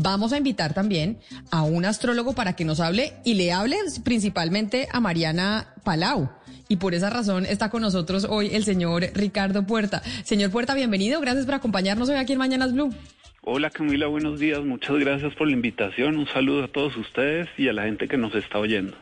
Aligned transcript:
vamos 0.00 0.32
a 0.32 0.38
invitar 0.38 0.74
también 0.74 1.18
a 1.50 1.62
un 1.62 1.84
astrólogo 1.84 2.34
para 2.34 2.54
que 2.54 2.64
nos 2.64 2.80
hable 2.80 3.14
y 3.24 3.34
le 3.34 3.52
hable 3.52 3.76
principalmente 4.04 4.88
a 4.92 5.00
Mariana 5.00 5.74
Palau. 5.84 6.30
Y 6.68 6.76
por 6.76 6.94
esa 6.94 7.10
razón 7.10 7.46
está 7.46 7.70
con 7.70 7.82
nosotros 7.82 8.26
hoy 8.28 8.50
el 8.52 8.64
señor 8.64 9.04
Ricardo 9.14 9.66
Puerta. 9.66 10.02
Señor 10.24 10.50
Puerta, 10.50 10.74
bienvenido. 10.74 11.20
Gracias 11.20 11.46
por 11.46 11.54
acompañarnos 11.54 12.08
hoy 12.08 12.16
aquí 12.16 12.34
en 12.34 12.38
Mañanas 12.38 12.72
Blue. 12.72 12.94
Hola 13.42 13.70
Camila, 13.70 14.06
buenos 14.06 14.38
días. 14.38 14.62
Muchas 14.62 14.98
gracias 14.98 15.34
por 15.34 15.48
la 15.48 15.54
invitación. 15.54 16.18
Un 16.18 16.26
saludo 16.26 16.64
a 16.64 16.68
todos 16.68 16.96
ustedes 16.96 17.48
y 17.56 17.68
a 17.68 17.72
la 17.72 17.84
gente 17.84 18.06
que 18.06 18.18
nos 18.18 18.34
está 18.34 18.58
oyendo. 18.58 18.94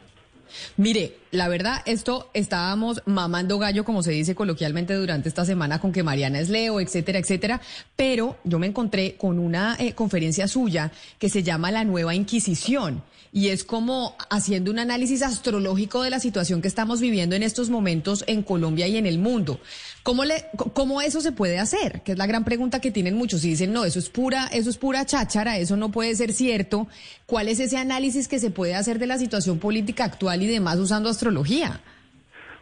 Mire, 0.76 1.18
la 1.30 1.48
verdad, 1.48 1.82
esto 1.86 2.30
estábamos 2.34 3.02
mamando 3.06 3.58
gallo, 3.58 3.84
como 3.84 4.02
se 4.02 4.12
dice 4.12 4.34
coloquialmente 4.34 4.94
durante 4.94 5.28
esta 5.28 5.44
semana, 5.44 5.80
con 5.80 5.92
que 5.92 6.02
Mariana 6.02 6.40
es 6.40 6.48
Leo, 6.48 6.80
etcétera, 6.80 7.18
etcétera. 7.18 7.60
Pero 7.94 8.38
yo 8.44 8.58
me 8.58 8.66
encontré 8.66 9.16
con 9.16 9.38
una 9.38 9.76
eh, 9.78 9.92
conferencia 9.92 10.48
suya 10.48 10.92
que 11.18 11.28
se 11.28 11.42
llama 11.42 11.70
La 11.70 11.84
Nueva 11.84 12.14
Inquisición 12.14 13.02
y 13.36 13.50
es 13.50 13.64
como 13.64 14.16
haciendo 14.30 14.70
un 14.70 14.78
análisis 14.78 15.20
astrológico 15.20 16.02
de 16.02 16.08
la 16.08 16.20
situación 16.20 16.62
que 16.62 16.68
estamos 16.68 17.02
viviendo 17.02 17.36
en 17.36 17.42
estos 17.42 17.68
momentos 17.68 18.24
en 18.28 18.42
Colombia 18.42 18.88
y 18.88 18.96
en 18.96 19.04
el 19.04 19.18
mundo. 19.18 19.60
¿Cómo, 20.02 20.24
le, 20.24 20.46
cómo 20.72 21.02
eso 21.02 21.20
se 21.20 21.32
puede 21.32 21.58
hacer? 21.58 22.00
Que 22.00 22.12
es 22.12 22.18
la 22.18 22.26
gran 22.26 22.46
pregunta 22.46 22.80
que 22.80 22.90
tienen 22.90 23.14
muchos. 23.14 23.44
Y 23.44 23.50
dicen, 23.50 23.74
no, 23.74 23.84
eso 23.84 23.98
es 23.98 24.08
pura, 24.08 24.46
eso 24.54 24.70
es 24.70 24.78
pura 24.78 25.04
cháchara, 25.04 25.58
eso 25.58 25.76
no 25.76 25.90
puede 25.90 26.14
ser 26.14 26.32
cierto. 26.32 26.88
¿Cuál 27.26 27.48
es 27.48 27.60
ese 27.60 27.76
análisis 27.76 28.26
que 28.26 28.38
se 28.38 28.50
puede 28.50 28.74
hacer 28.74 28.98
de 28.98 29.06
la 29.06 29.18
situación 29.18 29.58
política 29.58 30.04
actual 30.04 30.42
y 30.42 30.46
demás 30.46 30.78
usando 30.78 31.10
astrología? 31.10 31.82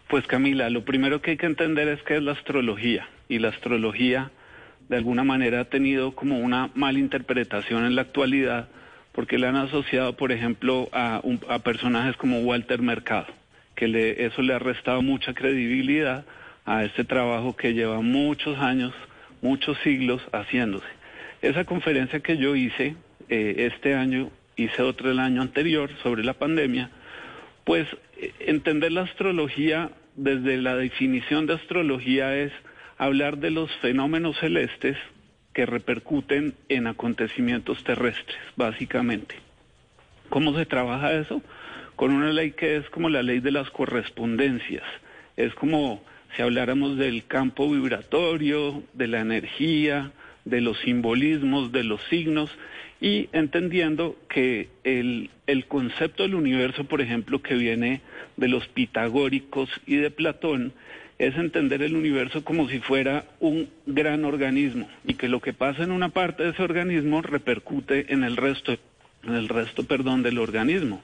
Pues 0.09 0.27
Camila, 0.27 0.71
lo 0.71 0.85
primero 0.85 1.23
que 1.23 1.31
hay 1.31 1.37
que 1.37 1.47
entender 1.47 1.87
es 1.87 2.03
que 2.03 2.17
es 2.17 2.23
la 2.25 2.33
astrología. 2.33 3.09
Y 3.29 3.39
la 3.39 3.51
astrología, 3.51 4.33
de 4.89 4.97
alguna 4.97 5.23
manera, 5.23 5.61
ha 5.61 5.65
tenido 5.67 6.17
como 6.17 6.41
una 6.41 6.73
mala 6.75 6.99
interpretación 6.99 7.85
en 7.85 7.95
la 7.95 8.03
actualidad 8.03 8.67
porque 9.15 9.39
le 9.39 9.47
han 9.47 9.57
asociado, 9.57 10.17
por 10.17 10.33
ejemplo, 10.33 10.89
a, 10.93 11.23
personajes 11.63 12.17
como 12.17 12.41
Walter 12.41 12.83
Mercado, 12.83 13.29
que 13.77 13.87
le, 13.87 14.27
eso 14.27 14.43
le 14.43 14.55
ha 14.55 14.59
restado 14.59 15.03
mucha 15.03 15.35
credibilidad 15.35 16.25
a 16.67 16.85
este 16.85 17.05
trabajo 17.05 17.55
que 17.55 17.75
lleva 17.75 18.01
muchos 18.01 18.59
años, 18.59 18.93
muchos 19.41 19.79
siglos 19.85 20.21
haciéndose. 20.33 20.87
Esa 21.43 21.65
conferencia 21.65 22.21
que 22.21 22.39
yo 22.39 22.57
hice 22.57 22.97
eh, 23.29 23.71
este 23.73 23.95
año, 23.95 24.31
hice 24.57 24.83
otra 24.83 25.13
el 25.13 25.21
año 25.21 25.43
anterior 25.43 25.91
sobre 26.03 26.25
la 26.25 26.35
pandemia, 26.35 26.91
pues 27.65 27.87
eh, 28.17 28.33
entender 28.41 28.91
la 28.91 29.03
astrología 29.03 29.91
desde 30.17 30.57
la 30.57 30.75
definición 30.75 31.47
de 31.47 31.55
astrología 31.55 32.37
es 32.37 32.53
hablar 32.99 33.39
de 33.39 33.51
los 33.51 33.71
fenómenos 33.77 34.37
celestes 34.41 34.97
que 35.55 35.65
repercuten 35.65 36.55
en 36.69 36.87
acontecimientos 36.87 37.83
terrestres, 37.85 38.39
básicamente. 38.57 39.37
¿Cómo 40.29 40.55
se 40.57 40.67
trabaja 40.67 41.13
eso? 41.13 41.41
Con 41.97 42.13
una 42.13 42.33
ley 42.33 42.51
que 42.51 42.77
es 42.77 42.91
como 42.91 43.09
la 43.09 43.23
ley 43.23 43.41
de 43.41 43.53
las 43.53 43.71
correspondencias. 43.71 44.83
Es 45.37 45.55
como 45.55 46.03
si 46.37 46.43
habláramos 46.43 46.99
del 46.99 47.25
campo 47.27 47.71
vibratorio, 47.71 48.83
de 48.93 49.07
la 49.07 49.21
energía, 49.21 50.11
de 50.45 50.61
los 50.61 50.79
simbolismos, 50.81 51.73
de 51.73 51.85
los 51.85 52.03
signos, 52.11 52.51
y 53.01 53.29
entendiendo 53.33 54.17
que 54.29 54.69
el, 54.83 55.31
el, 55.47 55.67
concepto 55.67 56.23
del 56.23 56.35
universo, 56.35 56.85
por 56.85 57.01
ejemplo, 57.01 57.43
que 57.43 57.55
viene 57.55 58.01
de 58.37 58.49
los 58.49 58.67
pitagóricos 58.69 59.69
y 59.87 59.97
de 59.97 60.11
Platón, 60.11 60.73
es 61.19 61.37
entender 61.37 61.83
el 61.83 61.97
universo 61.97 62.45
como 62.45 62.69
si 62.69 62.81
fuera 62.81 63.25
un 63.41 63.69
gran 63.87 64.25
organismo 64.25 64.89
y 65.07 65.15
que 65.15 65.29
lo 65.29 65.41
que 65.41 65.53
pasa 65.53 65.85
en 65.85 65.93
una 65.93 66.09
parte 66.09 66.43
de 66.43 66.51
ese 66.51 66.63
organismo 66.63 67.23
repercute 67.23 68.13
en 68.13 68.25
el 68.25 68.37
resto, 68.37 68.77
en 69.23 69.35
el 69.35 69.49
resto, 69.49 69.85
perdón, 69.85 70.23
del 70.23 70.39
organismo. 70.39 71.03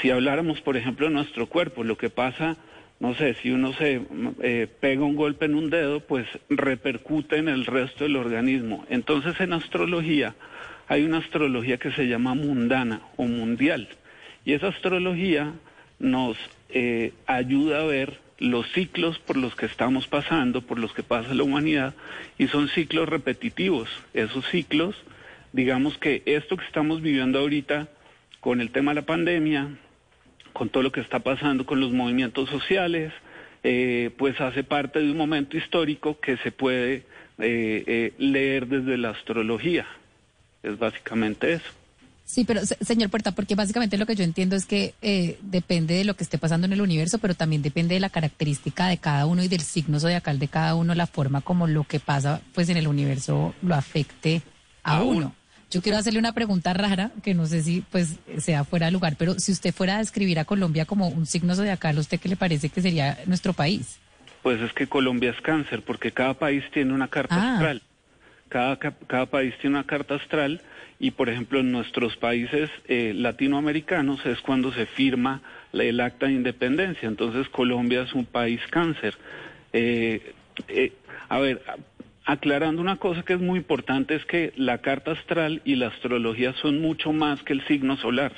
Si 0.00 0.10
habláramos, 0.10 0.60
por 0.60 0.76
ejemplo, 0.76 1.08
de 1.08 1.14
nuestro 1.14 1.46
cuerpo, 1.46 1.84
lo 1.84 1.98
que 1.98 2.08
pasa, 2.08 2.56
no 3.00 3.14
sé, 3.14 3.34
si 3.34 3.50
uno 3.50 3.72
se 3.74 4.00
eh, 4.42 4.68
pega 4.80 5.04
un 5.04 5.16
golpe 5.16 5.46
en 5.46 5.54
un 5.54 5.70
dedo, 5.70 6.00
pues 6.00 6.26
repercute 6.48 7.36
en 7.36 7.48
el 7.48 7.66
resto 7.66 8.04
del 8.04 8.16
organismo. 8.16 8.86
Entonces, 8.88 9.38
en 9.40 9.52
astrología 9.52 10.34
hay 10.88 11.02
una 11.02 11.18
astrología 11.18 11.78
que 11.78 11.92
se 11.92 12.06
llama 12.06 12.34
mundana 12.34 13.02
o 13.16 13.24
mundial 13.24 13.88
y 14.44 14.52
esa 14.52 14.68
astrología 14.68 15.52
nos 15.98 16.36
eh, 16.68 17.12
ayuda 17.26 17.80
a 17.80 17.84
ver 17.84 18.18
los 18.42 18.70
ciclos 18.72 19.18
por 19.20 19.36
los 19.36 19.54
que 19.54 19.66
estamos 19.66 20.08
pasando, 20.08 20.62
por 20.62 20.78
los 20.78 20.92
que 20.92 21.04
pasa 21.04 21.32
la 21.32 21.44
humanidad, 21.44 21.94
y 22.38 22.48
son 22.48 22.68
ciclos 22.68 23.08
repetitivos. 23.08 23.88
Esos 24.14 24.44
ciclos, 24.50 24.96
digamos 25.52 25.96
que 25.96 26.22
esto 26.26 26.56
que 26.56 26.64
estamos 26.64 27.00
viviendo 27.00 27.38
ahorita 27.38 27.88
con 28.40 28.60
el 28.60 28.70
tema 28.70 28.90
de 28.90 28.96
la 28.96 29.06
pandemia, 29.06 29.68
con 30.52 30.68
todo 30.68 30.82
lo 30.82 30.90
que 30.90 31.00
está 31.00 31.20
pasando 31.20 31.64
con 31.64 31.80
los 31.80 31.92
movimientos 31.92 32.50
sociales, 32.50 33.12
eh, 33.62 34.10
pues 34.18 34.40
hace 34.40 34.64
parte 34.64 34.98
de 34.98 35.12
un 35.12 35.16
momento 35.16 35.56
histórico 35.56 36.18
que 36.18 36.36
se 36.38 36.50
puede 36.50 37.04
eh, 37.38 37.84
eh, 37.86 38.12
leer 38.18 38.66
desde 38.66 38.98
la 38.98 39.10
astrología. 39.10 39.86
Es 40.64 40.78
básicamente 40.78 41.52
eso. 41.52 41.81
Sí, 42.32 42.44
pero 42.44 42.62
señor 42.64 43.10
Puerta, 43.10 43.32
porque 43.32 43.54
básicamente 43.54 43.98
lo 43.98 44.06
que 44.06 44.14
yo 44.14 44.24
entiendo 44.24 44.56
es 44.56 44.64
que 44.64 44.94
eh, 45.02 45.38
depende 45.42 45.96
de 45.96 46.04
lo 46.04 46.16
que 46.16 46.24
esté 46.24 46.38
pasando 46.38 46.66
en 46.66 46.72
el 46.72 46.80
universo, 46.80 47.18
pero 47.18 47.34
también 47.34 47.60
depende 47.60 47.92
de 47.92 48.00
la 48.00 48.08
característica 48.08 48.88
de 48.88 48.96
cada 48.96 49.26
uno 49.26 49.42
y 49.42 49.48
del 49.48 49.60
signo 49.60 50.00
zodiacal 50.00 50.38
de 50.38 50.48
cada 50.48 50.74
uno, 50.74 50.94
la 50.94 51.06
forma 51.06 51.42
como 51.42 51.66
lo 51.66 51.84
que 51.84 52.00
pasa 52.00 52.40
pues 52.54 52.70
en 52.70 52.78
el 52.78 52.88
universo 52.88 53.54
lo 53.60 53.74
afecte 53.74 54.40
a, 54.82 55.02
uno. 55.02 55.34
Yo 55.70 55.82
quiero 55.82 55.98
hacerle 55.98 56.20
una 56.20 56.32
pregunta 56.32 56.72
rara, 56.72 57.10
que 57.22 57.34
no 57.34 57.44
sé 57.44 57.62
si 57.62 57.82
pues 57.82 58.14
sea 58.38 58.64
fuera 58.64 58.86
de 58.86 58.92
lugar, 58.92 59.16
pero 59.18 59.38
si 59.38 59.52
usted 59.52 59.74
fuera 59.74 59.96
a 59.96 59.98
describir 59.98 60.38
a 60.38 60.46
Colombia 60.46 60.86
como 60.86 61.08
un 61.08 61.26
signo 61.26 61.54
zodiacal, 61.54 61.98
¿usted 61.98 62.18
qué 62.18 62.30
le 62.30 62.36
parece 62.36 62.70
que 62.70 62.80
sería 62.80 63.18
nuestro 63.26 63.52
país? 63.52 63.98
Pues 64.42 64.58
es 64.62 64.72
que 64.72 64.86
Colombia 64.86 65.32
es 65.32 65.40
cáncer, 65.42 65.82
porque 65.82 66.12
cada 66.12 66.32
país 66.32 66.64
tiene 66.72 66.94
una 66.94 67.08
carta 67.08 67.34
ah. 67.34 67.52
astral. 67.56 67.82
Cada, 68.52 68.76
cada 68.76 69.24
país 69.24 69.54
tiene 69.62 69.76
una 69.76 69.86
carta 69.86 70.16
astral 70.16 70.60
y 71.00 71.12
por 71.12 71.30
ejemplo 71.30 71.60
en 71.60 71.72
nuestros 71.72 72.18
países 72.18 72.68
eh, 72.86 73.14
latinoamericanos 73.16 74.26
es 74.26 74.42
cuando 74.42 74.70
se 74.74 74.84
firma 74.84 75.40
el 75.72 75.98
acta 76.00 76.26
de 76.26 76.32
independencia. 76.32 77.08
Entonces 77.08 77.48
Colombia 77.48 78.02
es 78.02 78.12
un 78.12 78.26
país 78.26 78.60
cáncer. 78.68 79.16
Eh, 79.72 80.34
eh, 80.68 80.92
a 81.30 81.38
ver, 81.40 81.62
aclarando 82.26 82.82
una 82.82 82.96
cosa 82.96 83.22
que 83.22 83.32
es 83.32 83.40
muy 83.40 83.58
importante 83.58 84.16
es 84.16 84.26
que 84.26 84.52
la 84.56 84.82
carta 84.82 85.12
astral 85.12 85.62
y 85.64 85.76
la 85.76 85.86
astrología 85.86 86.52
son 86.60 86.82
mucho 86.82 87.10
más 87.14 87.42
que 87.44 87.54
el 87.54 87.66
signo 87.66 87.96
solar. 87.96 88.34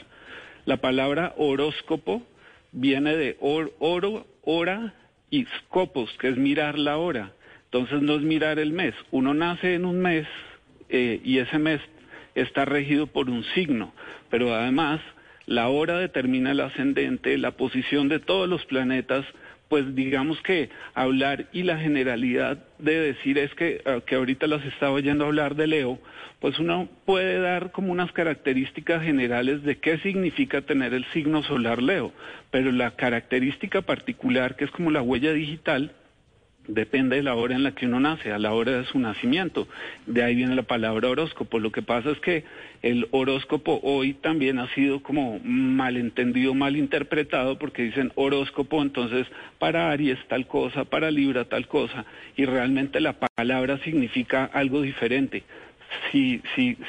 La 0.65 0.77
palabra 0.77 1.35
horóscopo 1.37 2.23
viene 2.71 3.17
de 3.17 3.37
oro, 3.41 4.29
hora 4.43 4.95
y 5.29 5.45
scopos, 5.59 6.09
que 6.21 6.29
es 6.29 6.37
mirar 6.37 6.79
la 6.79 6.99
hora. 6.99 7.33
Entonces 7.75 8.03
no 8.03 8.15
es 8.15 8.23
mirar 8.23 8.61
el 8.61 8.73
mes. 8.73 8.95
Uno 9.11 9.35
nace 9.35 9.75
en 9.75 9.85
un 9.85 9.99
mes 9.99 10.29
y 10.89 11.39
ese 11.39 11.59
mes 11.59 11.81
está 12.37 12.65
regido 12.65 13.09
por 13.09 13.29
un 13.29 13.43
signo, 13.53 13.93
pero 14.31 14.55
además 14.55 15.01
la 15.47 15.67
hora 15.67 15.99
determina 15.99 16.53
el 16.53 16.61
ascendente, 16.61 17.37
la 17.37 17.51
posición 17.57 18.09
de 18.09 18.21
todos 18.21 18.49
los 18.49 18.65
planetas, 18.67 19.25
pues 19.69 19.93
digamos 19.97 20.41
que 20.43 20.71
hablar 20.95 21.47
y 21.53 21.65
la 21.65 21.77
generalidad 21.77 22.59
de 22.79 23.13
decir 23.13 23.39
es 23.39 23.53
que, 23.57 23.83
ah, 23.87 23.99
que 24.07 24.15
ahorita 24.15 24.47
las 24.47 24.65
estaba 24.67 24.93
oyendo 24.93 25.25
hablar 25.25 25.57
de 25.57 25.67
Leo, 25.67 25.99
pues 26.39 26.61
uno 26.61 26.89
puede 27.05 27.41
dar 27.41 27.73
como 27.73 27.91
unas 27.91 28.13
características 28.13 29.03
generales 29.03 29.65
de 29.65 29.79
qué 29.79 29.99
significa 29.99 30.61
tener 30.61 30.95
el 30.95 31.05
signo 31.07 31.43
solar 31.43 31.83
Leo, 31.83 32.13
pero 32.53 32.71
la 32.71 32.93
característica 32.93 33.83
particular, 33.83 34.55
que 34.55 34.65
es 34.65 34.71
como 34.71 34.93
la 34.93 35.03
huella 35.03 35.33
digital, 35.33 35.91
Depende 36.67 37.17
de 37.17 37.23
la 37.23 37.35
hora 37.35 37.55
en 37.55 37.63
la 37.63 37.75
que 37.75 37.85
uno 37.85 38.01
nace, 38.01 38.33
a 38.33 38.39
la 38.39 38.55
hora 38.55 38.73
de 38.73 38.87
su 38.87 38.99
nacimiento. 38.99 39.69
De 40.07 40.23
ahí 40.23 40.35
viene 40.35 40.55
la 40.55 40.63
palabra 40.63 41.11
horóscopo. 41.11 41.59
Lo 41.59 41.71
que 41.71 41.83
pasa 41.83 42.11
es 42.11 42.19
que 42.21 42.45
el 42.81 43.07
horóscopo 43.11 43.81
hoy 43.83 44.15
también 44.15 44.59
ha 44.59 44.73
sido 44.75 45.03
como 45.03 45.39
malentendido, 45.45 46.55
malinterpretado, 46.55 47.59
porque 47.59 47.83
dicen 47.83 48.13
horóscopo, 48.15 48.81
entonces 48.81 49.27
para 49.59 49.91
Aries 49.91 50.19
tal 50.29 50.47
cosa, 50.47 50.87
para 50.87 51.11
Libra 51.11 51.45
tal 51.45 51.69
cosa, 51.69 52.07
y 52.35 52.47
realmente 52.47 52.99
la 53.01 53.13
palabra 53.13 53.77
significa 53.85 54.47
algo 54.47 54.81
diferente. 54.81 55.43
Si, 56.13 56.41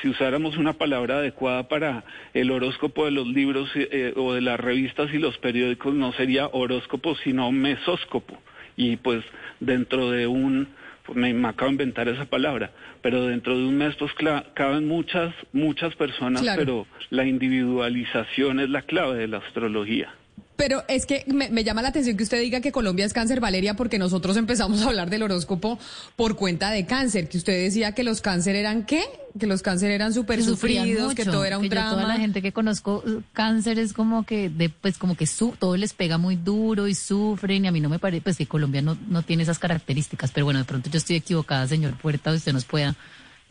usáramos 0.05 0.55
una 0.55 0.73
palabra 0.73 1.17
adecuada 1.17 1.67
para 1.67 2.05
el 2.33 2.49
horóscopo 2.49 3.03
de 3.03 3.11
los 3.11 3.27
libros 3.27 3.69
eh, 3.75 4.13
o 4.15 4.33
de 4.33 4.41
las 4.41 4.57
revistas 4.57 5.13
y 5.13 5.17
los 5.17 5.37
periódicos, 5.37 5.93
no 5.93 6.13
sería 6.13 6.47
horóscopo, 6.47 7.15
sino 7.17 7.51
mesóscopo 7.51 8.37
y 8.75 8.97
pues 8.97 9.23
dentro 9.59 10.11
de 10.11 10.27
un, 10.27 10.67
pues, 11.05 11.17
me, 11.17 11.29
acabo 11.47 11.69
de 11.69 11.73
inventar 11.73 12.07
esa 12.07 12.25
palabra, 12.25 12.71
pero 13.01 13.25
dentro 13.25 13.57
de 13.57 13.65
un 13.65 13.77
mes 13.77 13.95
pues 13.95 14.11
caben 14.53 14.87
muchas, 14.87 15.33
muchas 15.53 15.95
personas, 15.95 16.43
pero 16.55 16.87
la 17.09 17.25
individualización 17.25 18.59
es 18.59 18.69
la 18.69 18.81
clave 18.81 19.17
de 19.17 19.27
la 19.27 19.37
astrología. 19.37 20.13
Pero 20.55 20.83
es 20.87 21.05
que 21.05 21.25
me, 21.27 21.63
llama 21.63 21.81
la 21.81 21.89
atención 21.89 22.15
que 22.15 22.23
usted 22.23 22.39
diga 22.39 22.61
que 22.61 22.71
Colombia 22.71 23.05
es 23.05 23.13
cáncer, 23.13 23.39
Valeria, 23.39 23.75
porque 23.75 23.99
nosotros 23.99 24.37
empezamos 24.37 24.81
a 24.81 24.87
hablar 24.87 25.09
del 25.09 25.23
horóscopo 25.23 25.77
por 26.15 26.35
cuenta 26.37 26.71
de 26.71 26.85
cáncer, 26.85 27.27
que 27.27 27.37
usted 27.37 27.61
decía 27.63 27.91
que 27.93 28.03
los 28.03 28.21
cáncer 28.21 28.55
eran 28.55 28.85
qué, 28.85 29.03
que 29.37 29.47
los 29.47 29.61
cáncer 29.61 29.91
eran 29.91 30.13
súper 30.13 30.41
sufridos, 30.43 31.13
que 31.13 31.25
todo 31.25 31.43
era 31.43 31.57
un 31.57 31.67
drama. 31.67 31.91
toda 31.91 32.07
la 32.07 32.17
gente 32.17 32.41
que 32.41 32.53
conozco 32.53 33.03
uh, 33.05 33.21
cáncer 33.33 33.79
es 33.79 33.91
como 33.91 34.25
que, 34.25 34.49
de, 34.49 34.69
pues 34.69 34.97
como 34.97 35.15
que 35.15 35.27
su, 35.27 35.53
todo 35.59 35.75
les 35.75 35.93
pega 35.93 36.17
muy 36.17 36.37
duro 36.37 36.87
y 36.87 36.95
sufren 36.95 37.65
y 37.65 37.67
a 37.67 37.71
mí 37.71 37.81
no 37.81 37.89
me 37.89 37.99
parece, 37.99 38.21
pues 38.21 38.37
que 38.37 38.47
Colombia 38.47 38.81
no, 38.81 38.97
no 39.09 39.23
tiene 39.23 39.43
esas 39.43 39.59
características, 39.59 40.31
pero 40.31 40.45
bueno, 40.45 40.59
de 40.59 40.65
pronto 40.65 40.89
yo 40.89 40.97
estoy 40.97 41.17
equivocada, 41.17 41.67
señor 41.67 41.97
Puerta, 41.97 42.31
usted 42.31 42.53
nos 42.53 42.63
pueda 42.63 42.95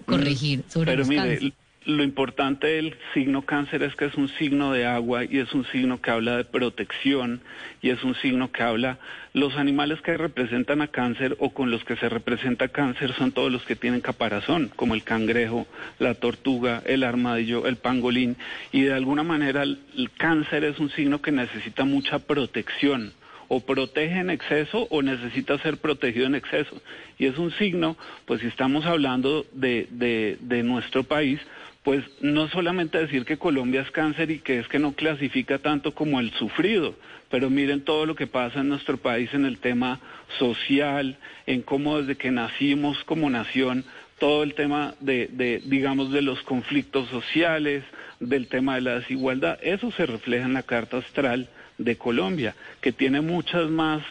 corregir 0.07 0.65
sobre 0.69 0.93
pero 0.93 0.99
los 1.01 1.09
mire, 1.09 1.55
lo 1.87 2.03
importante 2.03 2.67
del 2.67 2.97
signo 3.13 3.43
cáncer 3.43 3.83
es 3.83 3.95
que 3.95 4.07
es 4.07 4.15
un 4.15 4.29
signo 4.29 4.73
de 4.73 4.87
agua 4.87 5.25
y 5.25 5.39
es 5.39 5.53
un 5.53 5.67
signo 5.67 6.01
que 6.01 6.11
habla 6.11 6.37
de 6.37 6.45
protección 6.45 7.41
y 7.83 7.91
es 7.91 8.03
un 8.05 8.15
signo 8.15 8.51
que 8.51 8.63
habla, 8.63 8.99
los 9.35 9.57
animales 9.57 10.01
que 10.01 10.17
representan 10.17 10.81
a 10.81 10.89
cáncer 10.89 11.37
o 11.41 11.51
con 11.51 11.71
los 11.71 11.85
que 11.85 11.97
se 11.97 12.09
representa 12.09 12.69
cáncer 12.69 13.13
son 13.13 13.33
todos 13.33 13.53
los 13.53 13.65
que 13.65 13.77
tienen 13.77 14.01
caparazón, 14.01 14.71
como 14.75 14.95
el 14.95 15.05
cangrejo, 15.05 15.67
la 15.99 16.15
tortuga, 16.15 16.83
el 16.87 17.05
armadillo, 17.05 17.67
el 17.67 17.77
pangolín 17.77 18.37
y 18.73 18.83
de 18.83 18.95
alguna 18.95 19.23
manera 19.23 19.63
el 19.63 20.11
cáncer 20.17 20.65
es 20.65 20.79
un 20.79 20.91
signo 20.91 21.21
que 21.21 21.33
necesita 21.33 21.85
mucha 21.85 22.19
protección 22.19 23.13
o 23.49 23.61
protege 23.61 24.19
en 24.19 24.31
exceso 24.31 24.87
o 24.91 25.03
necesita 25.03 25.59
ser 25.59 25.77
protegido 25.79 26.27
en 26.27 26.35
exceso. 26.35 26.81
Y 27.19 27.27
es 27.27 27.39
un 27.39 27.53
signo, 27.53 27.97
pues 28.25 28.41
si 28.41 28.47
estamos 28.47 28.85
hablando 28.87 29.47
de, 29.53 29.87
de, 29.91 30.63
nuestro 30.63 31.05
país, 31.05 31.41
pues 31.85 32.03
no 32.23 32.49
solamente 32.49 32.99
decir 32.99 33.27
que 33.27 33.37
Colombia 33.37 33.83
es 33.83 33.91
cáncer 33.91 34.31
y 34.31 34.39
que 34.39 34.59
es 34.59 34.67
que 34.69 34.79
no 34.79 34.93
clasifica 34.93 35.59
tanto 35.59 35.95
como 35.95 36.19
el 36.19 36.33
sufrido, 36.33 36.95
pero 37.31 37.51
miren 37.51 37.83
todo 37.83 38.07
lo 38.07 38.15
que 38.15 38.27
pasa 38.27 38.61
en 38.61 38.71
nuestro 38.71 38.97
país 38.97 39.33
en 39.35 39.45
el 39.45 39.59
tema 39.59 40.01
social, 40.39 41.19
en 41.47 41.61
cómo 41.61 42.01
desde 42.01 42.17
que 42.17 42.31
nacimos 42.31 43.05
como 43.05 43.29
nación, 43.29 43.85
todo 44.19 44.45
el 44.45 44.55
tema 44.55 44.95
de, 45.01 45.29
de 45.31 45.61
digamos, 45.67 46.11
de 46.11 46.23
los 46.23 46.41
conflictos 46.43 47.11
sociales, 47.11 47.85
del 48.19 48.49
tema 48.49 48.77
de 48.77 48.81
la 48.81 48.99
desigualdad, 49.01 49.59
eso 49.63 49.91
se 49.93 50.07
refleja 50.07 50.47
en 50.47 50.55
la 50.55 50.63
carta 50.63 50.97
astral 50.97 51.51
de 51.77 51.97
Colombia, 51.99 52.55
que 52.81 52.93
tiene 52.93 53.21
muchas 53.21 53.69
más, 53.69 54.03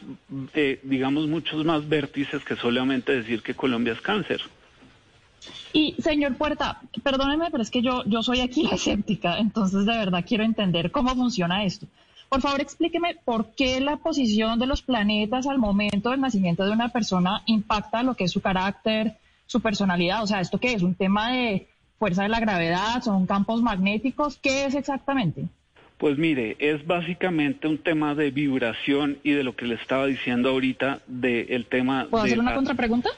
eh, 0.53 0.79
digamos, 0.83 1.27
muchos 1.27 1.65
más 1.65 1.89
vértices 1.89 2.43
que 2.43 2.55
solamente 2.55 3.15
decir 3.15 3.41
que 3.41 3.55
Colombia 3.55 3.93
es 3.93 4.01
cáncer. 4.01 4.41
Y 5.73 5.95
señor 5.99 6.35
Puerta, 6.35 6.81
perdóneme, 7.03 7.49
pero 7.51 7.63
es 7.63 7.71
que 7.71 7.81
yo, 7.81 8.03
yo 8.05 8.23
soy 8.23 8.41
aquí 8.41 8.63
la 8.69 8.75
escéptica, 8.75 9.37
entonces 9.39 9.85
de 9.85 9.97
verdad 9.97 10.23
quiero 10.27 10.43
entender 10.43 10.91
cómo 10.91 11.15
funciona 11.15 11.63
esto. 11.63 11.87
Por 12.29 12.41
favor, 12.41 12.61
explíqueme 12.61 13.15
por 13.23 13.53
qué 13.53 13.79
la 13.79 13.97
posición 13.97 14.57
de 14.57 14.65
los 14.65 14.81
planetas 14.81 15.45
al 15.45 15.59
momento 15.59 16.09
del 16.09 16.21
nacimiento 16.21 16.65
de 16.65 16.71
una 16.71 16.89
persona 16.89 17.43
impacta 17.45 18.01
lo 18.01 18.15
que 18.15 18.23
es 18.23 18.31
su 18.31 18.41
carácter, 18.41 19.17
su 19.45 19.61
personalidad. 19.61 20.23
O 20.23 20.27
sea, 20.27 20.39
¿esto 20.39 20.57
qué 20.57 20.73
es? 20.73 20.81
¿Un 20.81 20.95
tema 20.95 21.31
de 21.31 21.67
fuerza 21.99 22.23
de 22.23 22.29
la 22.29 22.39
gravedad? 22.39 23.03
¿Son 23.03 23.27
campos 23.27 23.61
magnéticos? 23.61 24.37
¿Qué 24.37 24.65
es 24.65 24.73
exactamente? 24.73 25.45
Pues 25.99 26.17
mire, 26.17 26.57
es 26.59 26.85
básicamente 26.87 27.67
un 27.67 27.77
tema 27.77 28.15
de 28.15 28.31
vibración 28.31 29.19
y 29.23 29.31
de 29.31 29.43
lo 29.43 29.55
que 29.55 29.65
le 29.65 29.75
estaba 29.75 30.07
diciendo 30.07 30.49
ahorita 30.49 31.01
del 31.05 31.65
tema... 31.67 32.07
¿Puedo 32.09 32.23
hacer 32.23 32.39
una 32.39 32.55
contrapregunta? 32.55 33.09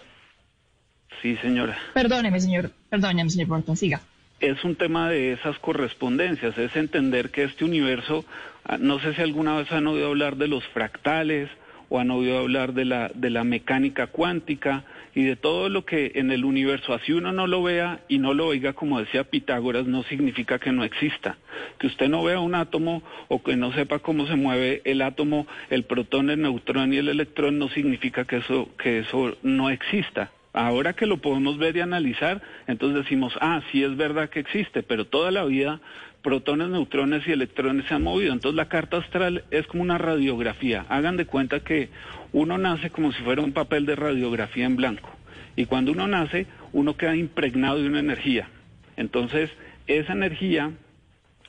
Sí, 1.25 1.35
señora. 1.37 1.75
Perdóneme, 1.95 2.39
señor. 2.39 2.69
Perdóneme, 2.87 3.31
señor 3.31 3.47
Porta. 3.47 3.75
Siga. 3.75 3.99
Es 4.39 4.63
un 4.63 4.75
tema 4.75 5.09
de 5.09 5.31
esas 5.31 5.57
correspondencias, 5.57 6.55
es 6.55 6.75
entender 6.75 7.31
que 7.31 7.45
este 7.45 7.65
universo, 7.65 8.25
ah, 8.63 8.77
no 8.79 8.99
sé 8.99 9.15
si 9.15 9.23
alguna 9.23 9.57
vez 9.57 9.71
han 9.71 9.87
oído 9.87 10.09
hablar 10.09 10.35
de 10.35 10.47
los 10.47 10.63
fractales 10.65 11.49
o 11.89 11.97
han 11.97 12.11
oído 12.11 12.37
hablar 12.37 12.73
de 12.73 12.85
la, 12.85 13.09
de 13.15 13.31
la 13.31 13.43
mecánica 13.43 14.05
cuántica 14.05 14.83
y 15.15 15.23
de 15.23 15.35
todo 15.35 15.67
lo 15.69 15.83
que 15.83 16.11
en 16.13 16.29
el 16.29 16.45
universo, 16.45 16.93
así 16.93 17.11
uno 17.11 17.31
no 17.31 17.47
lo 17.47 17.63
vea 17.63 18.01
y 18.07 18.19
no 18.19 18.35
lo 18.35 18.45
oiga, 18.45 18.73
como 18.73 18.99
decía 18.99 19.23
Pitágoras, 19.23 19.87
no 19.87 20.03
significa 20.03 20.59
que 20.59 20.71
no 20.71 20.83
exista. 20.83 21.37
Que 21.79 21.87
usted 21.87 22.07
no 22.07 22.23
vea 22.23 22.39
un 22.39 22.53
átomo 22.53 23.01
o 23.29 23.41
que 23.41 23.55
no 23.55 23.73
sepa 23.73 23.97
cómo 23.97 24.27
se 24.27 24.35
mueve 24.35 24.83
el 24.85 25.01
átomo, 25.01 25.47
el 25.71 25.85
protón, 25.85 26.29
el 26.29 26.43
neutrón 26.43 26.93
y 26.93 26.97
el 26.97 27.09
electrón, 27.09 27.57
no 27.57 27.67
significa 27.69 28.25
que 28.25 28.37
eso, 28.37 28.69
que 28.77 28.99
eso 28.99 29.35
no 29.41 29.71
exista. 29.71 30.29
Ahora 30.55 30.93
que 30.93 31.05
lo 31.05 31.17
podemos 31.17 31.57
ver 31.57 31.75
y 31.75 31.81
analizar, 31.81 32.41
entonces 32.65 33.03
decimos, 33.03 33.33
ah, 33.41 33.61
sí 33.71 33.83
es 33.83 33.97
verdad 33.97 34.29
que 34.29 34.39
existe, 34.39 34.83
pero 34.83 35.05
toda 35.05 35.29
la 35.29 35.43
vida 35.43 35.81
protones, 36.21 36.69
neutrones 36.69 37.27
y 37.27 37.33
electrones 37.33 37.85
se 37.87 37.93
han 37.93 38.03
movido. 38.03 38.31
Entonces 38.31 38.55
la 38.55 38.69
carta 38.69 38.97
astral 38.97 39.43
es 39.51 39.67
como 39.67 39.83
una 39.83 39.97
radiografía. 39.97 40.85
Hagan 40.87 41.17
de 41.17 41.25
cuenta 41.25 41.59
que 41.59 41.89
uno 42.31 42.57
nace 42.57 42.89
como 42.89 43.11
si 43.11 43.21
fuera 43.21 43.41
un 43.41 43.51
papel 43.51 43.85
de 43.85 43.97
radiografía 43.97 44.65
en 44.65 44.77
blanco. 44.77 45.09
Y 45.57 45.65
cuando 45.65 45.91
uno 45.91 46.07
nace, 46.07 46.47
uno 46.71 46.95
queda 46.95 47.17
impregnado 47.17 47.81
de 47.81 47.89
una 47.89 47.99
energía. 47.99 48.47
Entonces, 48.95 49.51
esa 49.87 50.13
energía 50.13 50.71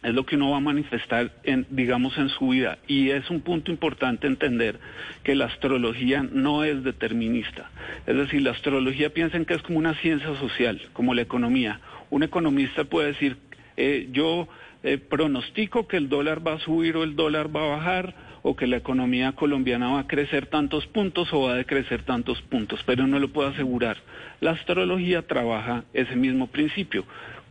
es 0.02 0.14
lo 0.14 0.24
que 0.24 0.36
uno 0.36 0.50
va 0.50 0.58
a 0.58 0.60
manifestar, 0.60 1.32
en, 1.42 1.66
digamos, 1.70 2.16
en 2.18 2.28
su 2.28 2.48
vida. 2.48 2.78
Y 2.86 3.10
es 3.10 3.28
un 3.30 3.40
punto 3.40 3.70
importante 3.70 4.26
entender 4.26 4.78
que 5.22 5.34
la 5.34 5.46
astrología 5.46 6.22
no 6.22 6.64
es 6.64 6.84
determinista. 6.84 7.70
Es 8.06 8.16
decir, 8.16 8.42
la 8.42 8.52
astrología 8.52 9.10
piensen 9.10 9.44
que 9.44 9.54
es 9.54 9.62
como 9.62 9.78
una 9.78 9.94
ciencia 9.94 10.34
social, 10.36 10.80
como 10.92 11.14
la 11.14 11.22
economía. 11.22 11.80
Un 12.10 12.22
economista 12.22 12.84
puede 12.84 13.08
decir, 13.08 13.36
eh, 13.76 14.08
yo 14.12 14.48
eh, 14.82 14.98
pronostico 14.98 15.88
que 15.88 15.96
el 15.96 16.08
dólar 16.08 16.46
va 16.46 16.54
a 16.54 16.60
subir 16.60 16.96
o 16.96 17.02
el 17.02 17.16
dólar 17.16 17.54
va 17.54 17.64
a 17.64 17.76
bajar 17.76 18.14
o 18.42 18.54
que 18.54 18.68
la 18.68 18.76
economía 18.76 19.32
colombiana 19.32 19.88
va 19.88 20.00
a 20.00 20.06
crecer 20.06 20.46
tantos 20.46 20.86
puntos 20.86 21.32
o 21.32 21.42
va 21.42 21.54
a 21.54 21.56
decrecer 21.56 22.04
tantos 22.04 22.40
puntos, 22.42 22.80
pero 22.86 23.04
no 23.08 23.18
lo 23.18 23.32
puedo 23.32 23.48
asegurar. 23.48 23.96
La 24.40 24.52
astrología 24.52 25.22
trabaja 25.22 25.82
ese 25.92 26.14
mismo 26.14 26.46
principio 26.46 27.04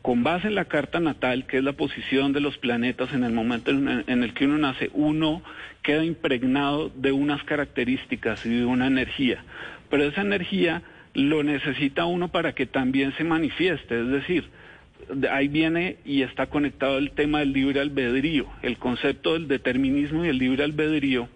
con 0.06 0.22
base 0.22 0.50
en 0.50 0.54
la 0.54 0.66
carta 0.66 1.00
natal, 1.00 1.48
que 1.48 1.58
es 1.58 1.64
la 1.64 1.74
posición 1.74 2.32
de 2.32 2.40
los 2.40 2.60
planetas 2.60 3.12
en 3.12 3.24
el 3.24 3.32
momento 3.32 3.72
en, 3.72 4.24
el 4.24 4.36
que 4.36 4.46
uno 4.46 4.60
nace, 4.60 4.92
uno 4.94 5.42
queda 5.82 6.06
impregnado 6.06 6.92
de 6.94 7.12
unas 7.12 7.44
características 7.44 8.46
y 8.46 8.50
de 8.50 8.66
una 8.66 8.86
energía. 8.86 9.44
Pero 9.90 10.04
esa 10.04 10.22
energía 10.22 10.84
lo 11.16 11.42
necesita 11.42 12.06
uno 12.06 12.28
para 12.28 12.54
que 12.54 12.68
también 12.68 13.14
se 13.18 13.24
manifieste, 13.24 14.00
es 14.00 14.08
decir, 14.10 14.44
ahí 15.32 15.48
viene 15.48 15.98
y 16.06 16.22
está 16.22 16.46
conectado 16.46 17.00
el 17.00 17.10
tema 17.10 17.40
del 17.40 17.54
libre 17.54 17.80
albedrío, 17.80 18.46
el 18.62 18.78
concepto 18.78 19.34
del 19.34 19.48
determinismo 19.48 20.24
y 20.24 20.28
el 20.28 20.38
libre 20.38 20.66
albedrío, 20.66 21.30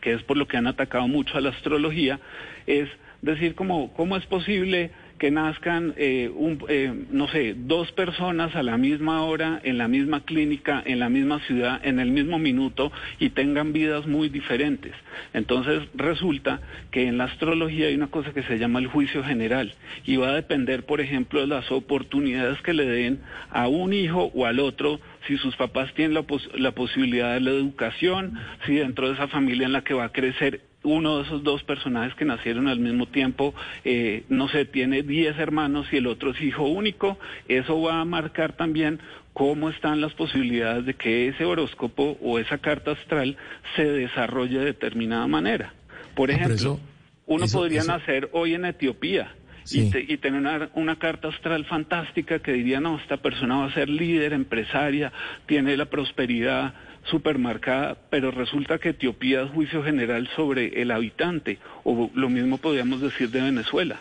que 0.00 0.14
es 0.14 0.22
por 0.24 0.36
lo 0.36 0.48
que 0.48 0.56
han 0.56 0.66
atacado 0.66 1.06
mucho 1.06 1.38
a 1.38 1.40
la 1.40 1.50
astrología, 1.50 2.18
es 2.66 2.88
decir, 3.22 3.54
¿cómo 3.54 4.16
es 4.16 4.26
posible 4.26 4.90
que 5.24 5.30
nazcan, 5.30 5.94
eh, 5.96 6.30
eh, 6.68 6.92
no 7.10 7.28
sé, 7.28 7.54
dos 7.56 7.90
personas 7.92 8.54
a 8.54 8.62
la 8.62 8.76
misma 8.76 9.22
hora, 9.22 9.58
en 9.64 9.78
la 9.78 9.88
misma 9.88 10.22
clínica, 10.26 10.82
en 10.84 10.98
la 10.98 11.08
misma 11.08 11.40
ciudad, 11.46 11.80
en 11.82 11.98
el 11.98 12.10
mismo 12.10 12.38
minuto 12.38 12.92
y 13.18 13.30
tengan 13.30 13.72
vidas 13.72 14.06
muy 14.06 14.28
diferentes. 14.28 14.92
Entonces 15.32 15.82
resulta 15.94 16.60
que 16.90 17.08
en 17.08 17.16
la 17.16 17.24
astrología 17.24 17.86
hay 17.86 17.94
una 17.94 18.08
cosa 18.08 18.34
que 18.34 18.42
se 18.42 18.58
llama 18.58 18.80
el 18.80 18.86
juicio 18.86 19.24
general 19.24 19.72
y 20.04 20.16
va 20.16 20.28
a 20.28 20.34
depender, 20.34 20.84
por 20.84 21.00
ejemplo, 21.00 21.40
de 21.40 21.46
las 21.46 21.72
oportunidades 21.72 22.60
que 22.60 22.74
le 22.74 22.84
den 22.84 23.20
a 23.48 23.66
un 23.66 23.94
hijo 23.94 24.30
o 24.34 24.44
al 24.44 24.60
otro 24.60 25.00
si 25.26 25.38
sus 25.38 25.56
papás 25.56 25.94
tienen 25.94 26.12
la, 26.12 26.26
la 26.58 26.72
posibilidad 26.72 27.32
de 27.32 27.40
la 27.40 27.50
educación, 27.52 28.38
si 28.66 28.74
dentro 28.74 29.08
de 29.08 29.14
esa 29.14 29.28
familia 29.28 29.64
en 29.64 29.72
la 29.72 29.84
que 29.84 29.94
va 29.94 30.04
a 30.04 30.12
crecer 30.12 30.60
uno 30.84 31.16
de 31.16 31.24
esos 31.24 31.42
dos 31.42 31.64
personajes 31.64 32.14
que 32.14 32.24
nacieron 32.24 32.68
al 32.68 32.78
mismo 32.78 33.06
tiempo, 33.06 33.54
eh, 33.84 34.24
no 34.28 34.48
sé, 34.48 34.64
tiene 34.66 35.02
10 35.02 35.38
hermanos 35.38 35.86
y 35.90 35.96
el 35.96 36.06
otro 36.06 36.30
es 36.30 36.40
hijo 36.40 36.64
único, 36.64 37.18
eso 37.48 37.80
va 37.80 38.00
a 38.00 38.04
marcar 38.04 38.52
también 38.52 39.00
cómo 39.32 39.68
están 39.68 40.00
las 40.00 40.12
posibilidades 40.14 40.86
de 40.86 40.94
que 40.94 41.28
ese 41.28 41.44
horóscopo 41.44 42.16
o 42.22 42.38
esa 42.38 42.58
carta 42.58 42.92
astral 42.92 43.36
se 43.74 43.84
desarrolle 43.84 44.60
de 44.60 44.66
determinada 44.66 45.26
manera. 45.26 45.74
Por 46.14 46.30
ejemplo, 46.30 46.78
uno 47.26 47.46
podría 47.52 47.82
nacer 47.84 48.28
hoy 48.32 48.54
en 48.54 48.64
Etiopía. 48.64 49.34
Y, 49.72 50.12
y, 50.12 50.18
tener 50.18 50.40
una, 50.40 50.68
una, 50.74 50.96
carta 50.98 51.28
astral 51.28 51.64
fantástica 51.64 52.38
que 52.38 52.52
diría, 52.52 52.80
no, 52.80 52.98
esta 52.98 53.16
persona 53.16 53.56
va 53.56 53.64
a 53.64 53.72
ser 53.72 53.88
líder, 53.88 54.34
empresaria, 54.34 55.10
tiene 55.46 55.74
la 55.78 55.86
prosperidad, 55.86 56.74
supermarcada, 57.04 57.96
pero 58.10 58.30
resulta 58.30 58.78
que 58.78 58.90
Etiopía 58.90 59.42
es 59.42 59.50
juicio 59.50 59.82
general 59.82 60.28
sobre 60.36 60.80
el 60.80 60.90
habitante, 60.90 61.58
o 61.84 62.10
lo 62.14 62.28
mismo 62.28 62.58
podríamos 62.58 63.00
decir 63.00 63.30
de 63.30 63.42
Venezuela. 63.42 64.00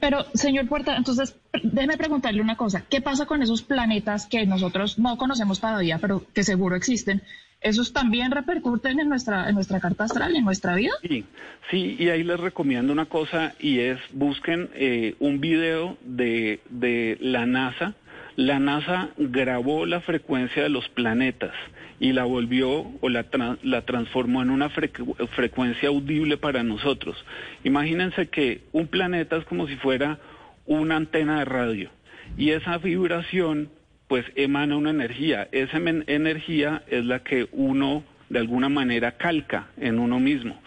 Pero, 0.00 0.24
señor 0.32 0.66
Puerta, 0.66 0.96
entonces, 0.96 1.36
déjeme 1.62 1.98
preguntarle 1.98 2.40
una 2.40 2.56
cosa. 2.56 2.84
¿Qué 2.88 3.02
pasa 3.02 3.26
con 3.26 3.42
esos 3.42 3.62
planetas 3.62 4.26
que 4.26 4.46
nosotros 4.46 4.98
no 4.98 5.18
conocemos 5.18 5.60
todavía, 5.60 5.98
pero 5.98 6.24
que 6.34 6.42
seguro 6.42 6.74
existen? 6.74 7.22
¿Esos 7.60 7.92
también 7.92 8.30
repercuten 8.30 8.98
en 8.98 9.10
nuestra, 9.10 9.50
en 9.50 9.54
nuestra 9.54 9.80
carta 9.80 10.04
astral, 10.04 10.34
en 10.34 10.44
nuestra 10.44 10.74
vida? 10.74 10.92
Sí, 11.02 11.26
sí, 11.70 11.96
y 11.98 12.08
ahí 12.08 12.24
les 12.24 12.40
recomiendo 12.40 12.90
una 12.90 13.04
cosa, 13.04 13.52
y 13.60 13.80
es 13.80 13.98
busquen 14.12 14.70
eh, 14.72 15.14
un 15.18 15.40
video 15.40 15.98
de, 16.02 16.60
de 16.70 17.18
la 17.20 17.44
NASA, 17.44 17.94
La 18.40 18.58
NASA 18.58 19.10
grabó 19.18 19.84
la 19.84 20.00
frecuencia 20.00 20.62
de 20.62 20.70
los 20.70 20.88
planetas 20.88 21.52
y 21.98 22.14
la 22.14 22.24
volvió 22.24 22.86
o 23.02 23.08
la, 23.10 23.26
la 23.62 23.82
transformó 23.82 24.40
en 24.40 24.48
una 24.48 24.70
frecuencia 24.70 25.90
audible 25.90 26.38
para 26.38 26.62
nosotros. 26.62 27.22
Imagínense 27.64 28.28
que 28.28 28.62
un 28.72 28.86
planeta 28.86 29.36
es 29.36 29.44
como 29.44 29.66
si 29.66 29.76
fuera 29.76 30.18
una 30.64 30.96
antena 30.96 31.40
de 31.40 31.44
radio 31.44 31.90
y 32.38 32.52
esa 32.52 32.78
vibración 32.78 33.68
pues 34.08 34.24
emana 34.36 34.74
una 34.74 34.88
energía. 34.88 35.46
Esa 35.52 35.76
energía 35.76 36.82
es 36.88 37.04
la 37.04 37.22
que 37.22 37.46
uno 37.52 38.04
de 38.30 38.38
alguna 38.38 38.70
manera 38.70 39.18
calca 39.18 39.66
en 39.76 39.98
uno 39.98 40.18
mismo. 40.18 40.58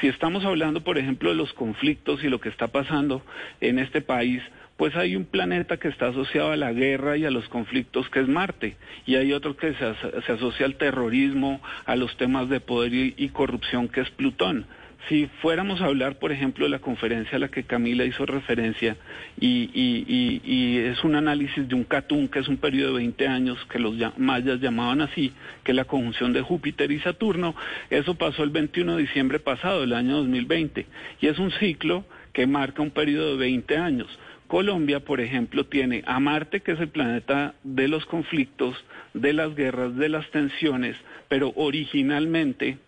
Si 0.00 0.06
estamos 0.06 0.46
hablando, 0.46 0.82
por 0.82 0.96
ejemplo, 0.96 1.28
de 1.28 1.36
los 1.36 1.52
conflictos 1.52 2.24
y 2.24 2.28
lo 2.28 2.40
que 2.40 2.48
está 2.48 2.68
pasando 2.68 3.22
en 3.60 3.80
este 3.80 4.00
país, 4.00 4.42
pues 4.78 4.96
hay 4.96 5.16
un 5.16 5.26
planeta 5.26 5.76
que 5.76 5.88
está 5.88 6.06
asociado 6.06 6.52
a 6.52 6.56
la 6.56 6.72
guerra 6.72 7.18
y 7.18 7.26
a 7.26 7.30
los 7.30 7.46
conflictos 7.48 8.08
que 8.08 8.20
es 8.20 8.28
Marte, 8.28 8.76
y 9.04 9.16
hay 9.16 9.34
otro 9.34 9.56
que 9.56 9.74
se, 9.74 10.32
asocia 10.32 10.64
al 10.64 10.76
terrorismo, 10.76 11.60
a 11.84 11.96
los 11.96 12.16
temas 12.16 12.48
de 12.48 12.60
poder 12.60 12.94
y 12.94 13.28
corrupción 13.28 13.88
que 13.88 14.00
es 14.00 14.10
Plutón. 14.10 14.66
Si 15.08 15.26
fuéramos 15.40 15.80
a 15.80 15.86
hablar, 15.86 16.18
por 16.18 16.32
ejemplo, 16.32 16.66
de 16.66 16.70
la 16.70 16.80
conferencia 16.80 17.36
a 17.36 17.38
la 17.38 17.48
que 17.48 17.64
Camila 17.64 18.04
hizo 18.04 18.26
referencia, 18.26 18.96
y, 19.40 20.78
es 20.78 21.02
un 21.02 21.14
análisis 21.14 21.66
de 21.66 21.74
un 21.74 21.84
Catún, 21.84 22.28
que 22.28 22.40
es 22.40 22.48
un 22.48 22.58
periodo 22.58 22.92
de 22.92 22.98
20 22.98 23.26
años, 23.26 23.58
que 23.70 23.78
los 23.78 23.94
mayas 24.18 24.60
llamaban 24.60 25.00
así, 25.00 25.32
que 25.64 25.72
es 25.72 25.76
la 25.76 25.86
conjunción 25.86 26.32
de 26.32 26.42
Júpiter 26.42 26.90
y 26.90 27.00
Saturno, 27.00 27.54
eso 27.90 28.16
pasó 28.16 28.42
el 28.42 28.50
21 28.50 28.96
de 28.96 29.02
diciembre 29.02 29.38
pasado, 29.38 29.82
el 29.82 29.94
año 29.94 30.18
2020, 30.18 30.86
y 31.20 31.26
es 31.26 31.38
un 31.38 31.52
ciclo 31.52 32.04
que 32.32 32.46
marca 32.46 32.82
un 32.82 32.90
periodo 32.90 33.32
de 33.32 33.38
20 33.38 33.76
años. 33.76 34.18
Colombia, 34.48 35.00
por 35.00 35.20
ejemplo, 35.20 35.64
tiene 35.66 36.02
a 36.06 36.18
Marte, 36.18 36.60
que 36.60 36.72
es 36.72 36.80
el 36.80 36.88
planeta 36.88 37.54
de 37.62 37.86
los 37.86 38.06
conflictos, 38.06 38.74
de 39.14 39.34
las 39.34 39.54
guerras, 39.54 39.94
de 39.96 40.08
las 40.08 40.28
tensiones, 40.30 40.96
pero 41.28 41.52
originalmente 41.54 42.78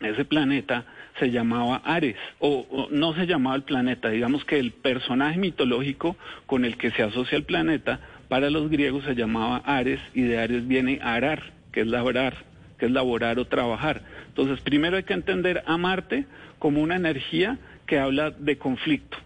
ese 0.00 0.24
planeta 0.24 0.84
se 1.18 1.30
llamaba 1.30 1.82
Ares, 1.84 2.16
o, 2.38 2.88
no 2.90 3.14
se 3.14 3.26
llamaba 3.26 3.56
el 3.56 3.62
planeta, 3.62 4.08
digamos 4.08 4.44
que 4.44 4.58
el 4.58 4.72
personaje 4.72 5.38
mitológico 5.38 6.16
con 6.46 6.64
el 6.64 6.76
que 6.76 6.90
se 6.92 7.02
asocia 7.02 7.36
el 7.36 7.44
planeta, 7.44 8.00
para 8.28 8.50
los 8.50 8.70
griegos 8.70 9.04
se 9.04 9.14
llamaba 9.14 9.58
Ares, 9.64 10.00
y 10.14 10.22
de 10.22 10.38
Ares 10.38 10.66
viene 10.66 11.00
arar, 11.02 11.52
que 11.72 11.80
es 11.80 11.86
labrar, 11.86 12.34
que 12.78 12.86
es 12.86 12.92
laborar 12.92 13.38
o 13.38 13.46
trabajar. 13.46 14.02
Entonces, 14.28 14.60
primero 14.60 14.96
hay 14.96 15.04
que 15.04 15.12
entender 15.12 15.62
a 15.66 15.76
Marte 15.76 16.26
como 16.58 16.82
una 16.82 16.96
energía 16.96 17.58
que 17.86 17.98
habla 17.98 18.30
de 18.30 18.58
conflicto, 18.58 19.16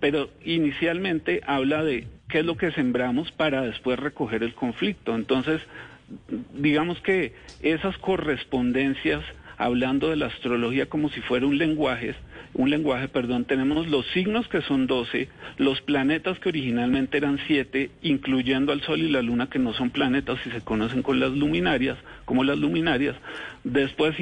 pero 0.00 0.30
inicialmente 0.44 1.42
habla 1.46 1.84
de 1.84 2.06
qué 2.28 2.40
es 2.40 2.44
lo 2.44 2.56
que 2.56 2.72
sembramos 2.72 3.30
para 3.32 3.62
después 3.62 3.98
recoger 3.98 4.42
el 4.42 4.54
conflicto. 4.54 5.14
Entonces, 5.14 5.60
digamos 6.54 7.00
que 7.00 7.34
esas 7.62 7.96
correspondencias 7.98 9.22
hablando 9.56 10.08
de 10.08 10.16
la 10.16 10.26
astrología 10.26 10.86
como 10.86 11.10
si 11.10 11.20
fuera 11.20 11.46
un 11.46 11.58
lenguaje, 11.58 12.14
un 12.54 12.70
lenguaje, 12.70 13.08
perdón, 13.08 13.44
tenemos 13.44 13.86
los 13.88 14.06
signos 14.06 14.48
que 14.48 14.62
son 14.62 14.86
12, 14.86 15.28
los 15.58 15.82
planetas 15.82 16.38
que 16.40 16.48
originalmente 16.48 17.18
eran 17.18 17.38
7, 17.46 17.90
incluyendo 18.02 18.72
al 18.72 18.80
Sol 18.80 19.00
y 19.00 19.10
la 19.10 19.20
Luna 19.20 19.50
que 19.50 19.58
no 19.58 19.74
son 19.74 19.90
planetas 19.90 20.38
y 20.46 20.50
se 20.50 20.62
conocen 20.62 21.02
con 21.02 21.20
las 21.20 21.32
luminarias, 21.32 21.98
como 22.24 22.42
las 22.42 22.58
luminarias, 22.58 23.16
después 23.62 24.16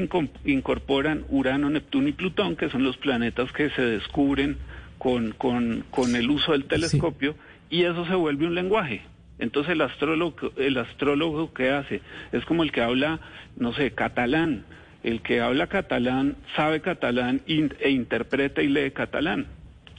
incorporan 0.45 1.25
Urano, 1.29 1.71
Neptuno 1.71 2.09
y 2.09 2.13
Plutón, 2.13 2.57
que 2.57 2.69
son 2.69 2.83
los 2.83 2.97
planetas 2.97 3.53
que 3.53 3.71
se 3.71 3.83
descubren 3.83 4.59
con, 4.99 5.33
con, 5.33 5.85
con 5.91 6.15
el 6.17 6.31
uso 6.31 6.53
del 6.53 6.65
telescopio, 6.65 7.35
y 7.71 7.85
eso 7.85 8.05
se 8.07 8.15
vuelve 8.15 8.47
un 8.47 8.55
lenguaje. 8.55 9.03
Entonces 9.39 9.73
el 9.73 9.81
astrólogo, 9.83 10.53
el 10.57 10.77
astrólogo 10.79 11.53
que 11.53 11.71
hace 11.71 12.01
es 12.33 12.45
como 12.45 12.63
el 12.63 12.73
que 12.73 12.83
habla, 12.83 13.21
no 13.57 13.73
sé, 13.73 13.93
catalán, 13.93 14.65
el 15.05 15.23
que 15.23 15.41
habla 15.41 15.69
catalán 15.69 16.37
sabe 16.57 16.81
catalán 16.81 17.43
e 17.47 17.91
interpreta 17.91 18.63
y 18.63 18.69
lee 18.69 18.91
catalán. 18.91 19.47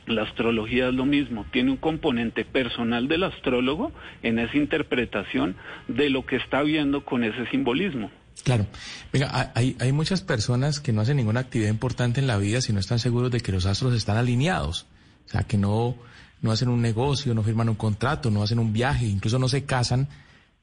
La 0.08 0.24
astrología 0.24 0.90
es 0.90 0.94
lo 0.94 1.06
mismo, 1.06 1.46
tiene 1.52 1.72
un 1.72 1.78
componente 1.78 2.44
personal 2.44 3.08
del 3.08 3.24
astrólogo 3.24 3.92
en 4.24 4.40
esa 4.40 4.58
interpretación 4.58 5.56
de 5.88 6.10
lo 6.10 6.26
que 6.26 6.36
está 6.36 6.64
viendo 6.64 7.06
con 7.06 7.24
ese 7.24 7.46
simbolismo. 7.48 8.12
Claro. 8.44 8.66
Venga, 9.12 9.52
hay, 9.54 9.76
hay 9.80 9.92
muchas 9.92 10.22
personas 10.22 10.80
que 10.80 10.94
no 10.94 11.02
hacen 11.02 11.18
ninguna 11.18 11.42
actividad 11.42 11.70
importante 11.70 12.20
en 12.20 12.28
la 12.28 12.38
vida 12.38 12.62
si 12.62 12.74
no 12.74 12.80
están 12.80 13.00
seguros 13.00 13.32
de 13.32 13.42
que 13.42 13.52
los 13.52 13.66
astros 13.66 13.94
están 13.94 14.18
alineados. 14.18 14.86
O 15.28 15.30
sea, 15.30 15.44
que 15.44 15.58
no, 15.58 15.96
no 16.42 16.52
hacen 16.52 16.70
un 16.70 16.82
negocio, 16.82 17.34
no 17.34 17.44
firman 17.44 17.70
un 17.70 17.76
contrato, 17.76 18.32
no 18.32 18.42
hacen 18.42 18.60
un 18.60 18.74
viaje, 18.74 19.06
incluso 19.06 19.40
no 19.40 19.48
se 19.48 19.66
casan 19.66 20.08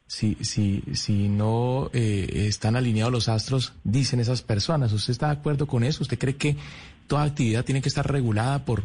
si, 0.07 0.37
si, 0.37 0.83
si 0.93 1.29
no 1.29 1.91
eh, 1.93 2.47
están 2.49 2.77
alineados 2.77 3.13
los 3.13 3.29
astros, 3.29 3.75
dicen 3.85 4.21
esas 4.21 4.43
personas. 4.43 4.93
¿Usted 4.93 5.13
está 5.13 5.27
de 5.27 5.33
acuerdo 5.33 5.67
con 5.67 5.85
eso? 5.85 6.03
¿Usted 6.03 6.19
cree 6.19 6.37
que 6.37 6.57
toda 7.07 7.25
actividad 7.25 7.65
tiene 7.65 7.83
que 7.83 7.89
estar 7.89 8.11
regulada 8.11 8.65
por, 8.65 8.85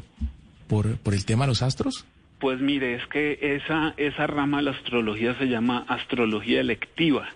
por, 0.68 0.98
por 0.98 1.14
el 1.14 1.26
tema 1.26 1.46
de 1.46 1.50
los 1.50 1.62
astros? 1.62 2.06
Pues 2.40 2.60
mire, 2.60 2.96
es 2.96 3.08
que 3.08 3.38
esa, 3.56 3.94
esa 3.98 4.26
rama 4.26 4.58
de 4.58 4.64
la 4.64 4.72
astrología 4.72 5.38
se 5.38 5.46
llama 5.46 5.86
astrología 5.88 6.60
electiva. 6.60 7.30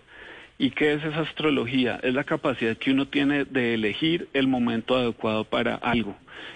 ¿Y 0.58 0.72
qué 0.72 0.94
es 0.94 1.04
esa 1.04 1.22
astrología? 1.22 2.00
Es 2.02 2.14
la 2.14 2.24
capacidad 2.24 2.78
que 2.78 2.92
uno 2.92 3.08
tiene 3.08 3.46
de 3.46 3.74
elegir 3.74 4.30
el 4.34 4.48
momento 4.48 4.96
adecuado 4.96 5.44
para 5.44 5.76
algo. 5.76 6.16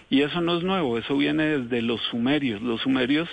Y 0.10 0.22
eso 0.22 0.40
no 0.42 0.58
es 0.58 0.64
nuevo, 0.64 0.98
eso 0.98 1.18
viene 1.18 1.60
desde 1.60 1.82
los 1.82 2.02
sumerios. 2.04 2.62
Los 2.62 2.82
sumerios 2.82 3.30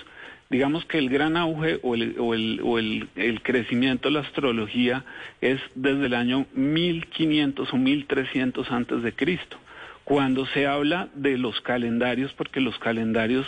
digamos 0.48 0.84
que 0.84 0.98
el 0.98 1.08
gran 1.08 1.36
auge 1.36 1.80
o 1.82 1.94
el, 1.94 3.08
el, 3.16 3.42
crecimiento 3.42 4.08
de 4.08 4.14
la 4.14 4.20
astrología 4.20 5.04
es 5.40 5.60
desde 5.74 6.06
el 6.06 6.14
año 6.14 6.46
1500 6.54 7.72
o 7.72 7.76
1300 7.76 8.70
antes 8.70 9.02
de 9.02 9.12
Cristo, 9.12 9.56
cuando 10.04 10.46
se 10.46 10.66
habla 10.66 11.08
de 11.14 11.36
los 11.36 11.60
calendarios, 11.62 12.32
porque 12.34 12.60
los 12.60 12.78
calendarios, 12.78 13.46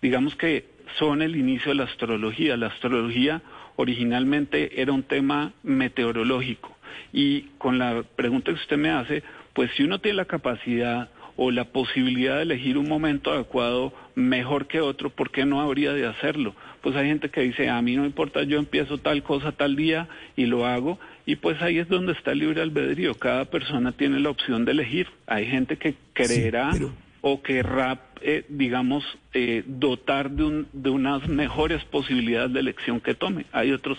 digamos 0.00 0.36
que 0.36 0.64
son 0.98 1.20
el 1.20 1.36
inicio 1.36 1.70
de 1.70 1.76
la 1.76 1.84
astrología. 1.84 2.56
La 2.56 2.68
astrología 2.68 3.42
originalmente 3.78 4.82
era 4.82 4.92
un 4.92 5.04
tema 5.04 5.52
meteorológico 5.62 6.76
y 7.12 7.42
con 7.58 7.78
la 7.78 8.02
pregunta 8.16 8.52
que 8.52 8.58
usted 8.58 8.76
me 8.76 8.90
hace, 8.90 9.22
pues 9.52 9.70
si 9.76 9.84
uno 9.84 10.00
tiene 10.00 10.16
la 10.16 10.24
capacidad 10.24 11.10
o 11.36 11.52
la 11.52 11.64
posibilidad 11.64 12.36
de 12.36 12.42
elegir 12.42 12.76
un 12.76 12.88
momento 12.88 13.30
adecuado 13.30 13.92
mejor 14.16 14.66
que 14.66 14.80
otro, 14.80 15.10
¿por 15.10 15.30
qué 15.30 15.44
no 15.44 15.60
habría 15.60 15.92
de 15.92 16.06
hacerlo? 16.06 16.56
Pues 16.82 16.96
hay 16.96 17.06
gente 17.06 17.28
que 17.28 17.42
dice, 17.42 17.68
a 17.68 17.80
mí 17.80 17.94
no 17.94 18.04
importa, 18.04 18.42
yo 18.42 18.58
empiezo 18.58 18.98
tal 18.98 19.22
cosa 19.22 19.52
tal 19.52 19.76
día 19.76 20.08
y 20.34 20.46
lo 20.46 20.66
hago, 20.66 20.98
y 21.24 21.36
pues 21.36 21.62
ahí 21.62 21.78
es 21.78 21.88
donde 21.88 22.14
está 22.14 22.32
el 22.32 22.40
libre 22.40 22.60
albedrío, 22.60 23.14
cada 23.14 23.44
persona 23.44 23.92
tiene 23.92 24.18
la 24.18 24.30
opción 24.30 24.64
de 24.64 24.72
elegir. 24.72 25.06
Hay 25.28 25.46
gente 25.46 25.76
que 25.76 25.94
creerá 26.14 26.72
o 27.20 27.42
querrá, 27.42 28.10
eh, 28.20 28.44
digamos, 28.48 29.04
eh, 29.34 29.64
dotar 29.66 30.30
de, 30.30 30.44
un, 30.44 30.68
de 30.72 30.90
unas 30.90 31.28
mejores 31.28 31.84
posibilidades 31.84 32.52
de 32.52 32.60
elección 32.60 33.00
que 33.00 33.14
tome. 33.14 33.46
Hay 33.52 33.72
otros 33.72 33.98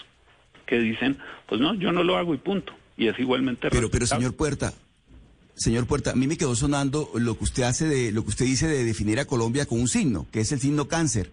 que 0.65 0.79
dicen, 0.79 1.17
pues 1.47 1.59
no, 1.59 1.73
yo 1.75 1.91
no 1.91 2.03
lo 2.03 2.17
hago 2.17 2.33
y 2.33 2.37
punto. 2.37 2.73
Y 2.97 3.07
es 3.07 3.17
igualmente 3.17 3.69
Pero, 3.69 3.89
pero 3.89 4.05
señor 4.05 4.35
Puerta, 4.35 4.73
Señor 5.59 5.87
Puerta, 5.87 6.11
a 6.11 6.15
mí 6.15 6.25
me 6.25 6.37
quedó 6.37 6.55
sonando 6.55 7.11
lo 7.15 7.37
que 7.37 7.43
usted 7.43 7.63
hace 7.63 7.85
de, 7.85 8.13
lo 8.13 8.23
que 8.23 8.29
usted 8.29 8.45
dice 8.45 8.65
de 8.67 8.85
definir 8.85 9.19
a 9.19 9.25
Colombia 9.25 9.65
con 9.65 9.81
un 9.81 9.89
signo, 9.89 10.25
que 10.31 10.39
es 10.39 10.53
el 10.53 10.61
signo 10.61 10.87
cáncer. 10.87 11.31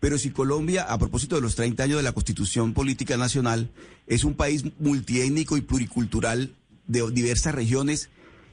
Pero 0.00 0.16
si 0.16 0.30
Colombia, 0.30 0.84
a 0.84 0.96
propósito 0.98 1.36
de 1.36 1.42
los 1.42 1.54
30 1.54 1.82
años 1.82 1.96
de 1.98 2.02
la 2.02 2.12
Constitución 2.12 2.72
Política 2.72 3.18
Nacional, 3.18 3.68
es 4.06 4.24
un 4.24 4.34
país 4.34 4.64
multiétnico 4.78 5.58
y 5.58 5.60
pluricultural 5.60 6.54
de 6.86 7.10
diversas 7.10 7.54
regiones, 7.54 8.08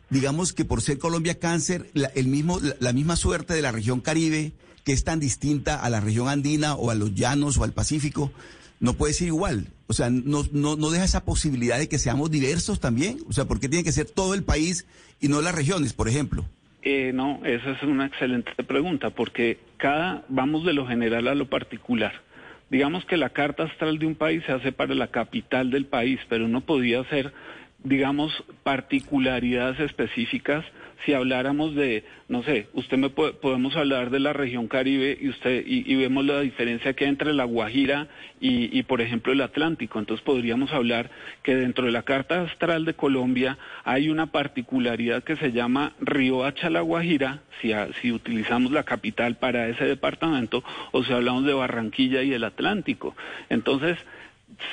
digamos 0.09 0.53
que 0.53 0.65
por 0.65 0.81
ser 0.81 0.99
Colombia 0.99 1.39
cáncer, 1.39 1.89
la, 1.93 2.07
el 2.15 2.27
mismo, 2.27 2.59
la 2.79 2.93
misma 2.93 3.15
suerte 3.15 3.53
de 3.53 3.61
la 3.61 3.71
región 3.71 4.01
Caribe, 4.01 4.53
que 4.83 4.93
es 4.93 5.03
tan 5.03 5.19
distinta 5.19 5.81
a 5.81 5.89
la 5.89 5.99
región 5.99 6.29
andina 6.29 6.75
o 6.75 6.91
a 6.91 6.95
los 6.95 7.15
llanos 7.15 7.57
o 7.57 7.63
al 7.63 7.73
Pacífico, 7.73 8.31
no 8.79 8.93
puede 8.93 9.13
ser 9.13 9.27
igual. 9.27 9.67
O 9.87 9.93
sea, 9.93 10.09
no, 10.09 10.43
no, 10.51 10.75
no 10.75 10.89
deja 10.89 11.05
esa 11.05 11.25
posibilidad 11.25 11.77
de 11.77 11.89
que 11.89 11.97
seamos 11.97 12.31
diversos 12.31 12.79
también. 12.79 13.17
O 13.27 13.33
sea, 13.33 13.45
¿por 13.45 13.59
qué 13.59 13.69
tiene 13.69 13.83
que 13.83 13.91
ser 13.91 14.05
todo 14.05 14.33
el 14.33 14.43
país 14.43 14.85
y 15.19 15.27
no 15.27 15.41
las 15.41 15.55
regiones, 15.55 15.93
por 15.93 16.07
ejemplo? 16.07 16.45
Eh, 16.83 17.11
no, 17.13 17.39
esa 17.43 17.71
es 17.71 17.81
una 17.81 18.05
excelente 18.05 18.51
pregunta, 18.63 19.09
porque 19.09 19.57
cada, 19.77 20.23
vamos 20.29 20.65
de 20.65 20.73
lo 20.73 20.85
general 20.85 21.27
a 21.27 21.35
lo 21.35 21.49
particular. 21.49 22.13
Digamos 22.69 23.05
que 23.05 23.17
la 23.17 23.29
carta 23.29 23.63
astral 23.63 23.97
de 23.97 24.05
un 24.05 24.15
país 24.15 24.43
se 24.45 24.51
hace 24.51 24.71
para 24.71 24.93
la 24.93 25.07
capital 25.07 25.71
del 25.71 25.85
país, 25.85 26.19
pero 26.29 26.47
no 26.47 26.61
podía 26.61 27.03
ser, 27.09 27.33
digamos, 27.85 28.43
particularidades 28.63 29.79
específicas 29.79 30.65
si 31.03 31.13
habláramos 31.13 31.75
de, 31.75 32.03
no 32.29 32.43
sé, 32.43 32.67
usted 32.73 32.97
me 32.97 33.09
podemos 33.09 33.75
hablar 33.75 34.09
de 34.09 34.19
la 34.19 34.33
región 34.33 34.67
Caribe 34.67 35.17
y 35.19 35.29
usted 35.29 35.63
y, 35.65 35.95
vemos 35.95 36.25
la 36.25 36.41
diferencia 36.41 36.93
que 36.93 37.03
hay 37.05 37.11
entre 37.11 37.33
la 37.33 37.43
Guajira 37.43 38.07
y, 38.39 38.81
por 38.83 39.01
ejemplo 39.01 39.33
el 39.33 39.41
Atlántico. 39.41 39.99
Entonces 39.99 40.23
podríamos 40.23 40.71
hablar 40.71 41.11
que 41.43 41.55
dentro 41.55 41.85
de 41.85 41.91
la 41.91 42.03
carta 42.03 42.41
astral 42.41 42.85
de 42.85 42.95
Colombia 42.95 43.57
hay 43.83 44.09
una 44.09 44.27
particularidad 44.27 45.23
que 45.23 45.35
se 45.35 45.51
llama 45.51 45.93
Río 45.99 46.43
Hacha 46.43 46.69
la 46.69 46.81
Guajira, 46.81 47.41
si, 47.61 47.71
si 48.01 48.11
utilizamos 48.11 48.71
la 48.71 48.83
capital 48.83 49.35
para 49.35 49.67
ese 49.67 49.85
departamento, 49.85 50.63
o 50.91 51.03
si 51.03 51.13
hablamos 51.13 51.45
de 51.45 51.53
Barranquilla 51.53 52.23
y 52.23 52.33
el 52.33 52.43
Atlántico. 52.43 53.15
Entonces 53.49 53.97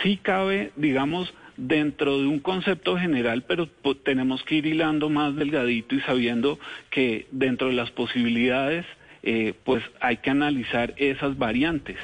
sí 0.02 0.18
cabe, 0.22 0.72
digamos, 0.76 1.34
dentro 1.56 2.18
de 2.18 2.26
un 2.26 2.38
concepto 2.38 2.96
general, 2.96 3.44
pero 3.46 3.68
tenemos 4.04 4.42
que 4.44 4.56
ir 4.56 4.66
hilando 4.66 5.08
más 5.08 5.36
delgadito 5.36 5.94
y 5.94 6.00
sabiendo 6.00 6.58
que 6.90 7.26
dentro 7.30 7.68
de 7.68 7.74
las 7.74 7.90
posibilidades, 7.90 8.86
eh, 9.22 9.54
pues 9.64 9.82
hay 10.00 10.18
que 10.18 10.30
analizar 10.30 10.94
esas 10.96 11.36
variantes. 11.38 11.96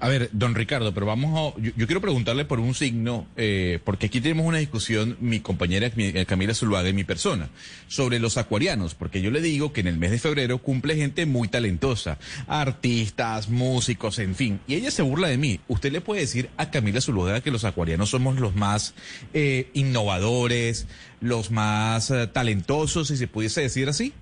A 0.00 0.08
ver, 0.08 0.30
don 0.32 0.54
Ricardo, 0.54 0.92
pero 0.94 1.06
vamos 1.06 1.54
a, 1.54 1.60
yo, 1.60 1.86
quiero 1.86 2.00
preguntarle 2.00 2.44
por 2.44 2.60
un 2.60 2.74
signo, 2.74 3.26
eh, 3.36 3.78
porque 3.84 4.06
aquí 4.06 4.20
tenemos 4.20 4.46
una 4.46 4.58
discusión, 4.58 5.16
mi 5.20 5.40
compañera 5.40 5.90
eh, 5.96 6.24
Camila 6.26 6.54
Zuluaga 6.54 6.88
y 6.88 6.92
mi 6.92 7.04
persona, 7.04 7.50
sobre 7.88 8.18
los 8.18 8.36
acuarianos, 8.36 8.94
porque 8.94 9.22
yo 9.22 9.30
le 9.30 9.40
digo 9.40 9.72
que 9.72 9.80
en 9.80 9.86
el 9.86 9.98
mes 9.98 10.10
de 10.10 10.18
febrero 10.18 10.58
cumple 10.58 10.96
gente 10.96 11.26
muy 11.26 11.48
talentosa, 11.48 12.18
artistas, 12.46 13.48
músicos, 13.48 14.18
en 14.18 14.34
fin, 14.34 14.60
y 14.66 14.74
ella 14.74 14.90
se 14.90 15.02
burla 15.02 15.28
de 15.28 15.38
mí. 15.38 15.60
¿Usted 15.68 15.92
le 15.92 16.00
puede 16.00 16.22
decir 16.22 16.50
a 16.56 16.70
Camila 16.70 17.00
Zuluaga 17.00 17.40
que 17.40 17.50
los 17.50 17.64
acuarianos 17.64 18.10
somos 18.10 18.38
los 18.38 18.54
más 18.54 18.94
eh, 19.34 19.70
innovadores, 19.74 20.86
los 21.20 21.50
más 21.50 22.12
talentosos, 22.32 23.08
si 23.08 23.16
se 23.16 23.28
pudiese 23.28 23.60
decir 23.60 23.88
así? 23.88 24.12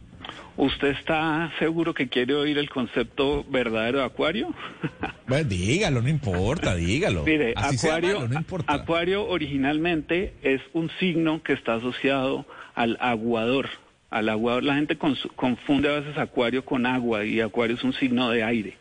¿Usted 0.57 0.89
está 0.89 1.53
seguro 1.59 1.95
que 1.95 2.09
quiere 2.09 2.35
oír 2.35 2.59
el 2.59 2.69
concepto 2.69 3.45
verdadero 3.49 3.99
de 3.99 4.05
acuario? 4.05 4.55
Bueno, 5.27 5.49
dígalo, 5.49 6.03
no 6.03 6.09
importa, 6.09 6.75
dígalo. 6.75 7.23
Mire, 7.23 7.55
acuario, 7.55 8.29
acuario 8.67 9.29
originalmente 9.29 10.35
es 10.43 10.61
un 10.73 10.91
signo 10.99 11.41
que 11.45 11.53
está 11.53 11.75
asociado 11.75 12.47
al 12.75 12.99
aguador. 13.01 13.69
Al 14.11 14.29
aguador, 14.29 14.65
la 14.65 14.75
gente 14.75 14.97
confunde 14.97 15.89
a 15.89 16.01
veces 16.01 16.19
acuario 16.19 16.65
con 16.65 16.85
agua 16.85 17.25
y 17.25 17.41
acuario 17.41 17.77
es 17.77 17.85
un 17.85 17.93
signo 17.93 18.29
de 18.31 18.43
aire. 18.43 18.77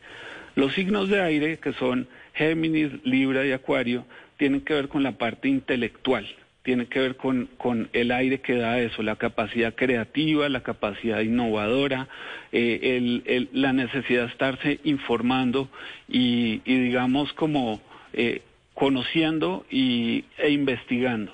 Los 0.55 0.73
signos 0.73 1.07
de 1.07 1.21
aire, 1.21 1.59
que 1.59 1.71
son 1.73 2.07
Géminis, 2.33 2.93
Libra 3.03 3.45
y 3.45 3.51
Acuario, 3.51 4.05
tienen 4.37 4.61
que 4.61 4.73
ver 4.73 4.87
con 4.87 5.03
la 5.03 5.11
parte 5.11 5.49
intelectual 5.49 6.25
tiene 6.69 6.85
que 6.85 6.99
ver 6.99 7.15
con, 7.15 7.49
con, 7.57 7.89
el 7.93 8.11
aire 8.11 8.41
que 8.41 8.53
da 8.53 8.79
eso, 8.79 9.01
la 9.01 9.15
capacidad 9.15 9.73
creativa, 9.73 10.47
la 10.49 10.61
capacidad 10.61 11.19
innovadora, 11.21 12.07
eh, 12.51 13.47
la 13.53 13.73
necesidad 13.73 14.25
de 14.25 14.27
estarse 14.27 14.79
informando 14.83 15.67
y, 16.07 16.59
digamos 16.59 17.33
como 17.33 17.81
eh, 18.13 18.43
conociendo 18.75 19.65
y, 19.71 20.25
e 20.37 20.51
investigando. 20.51 21.31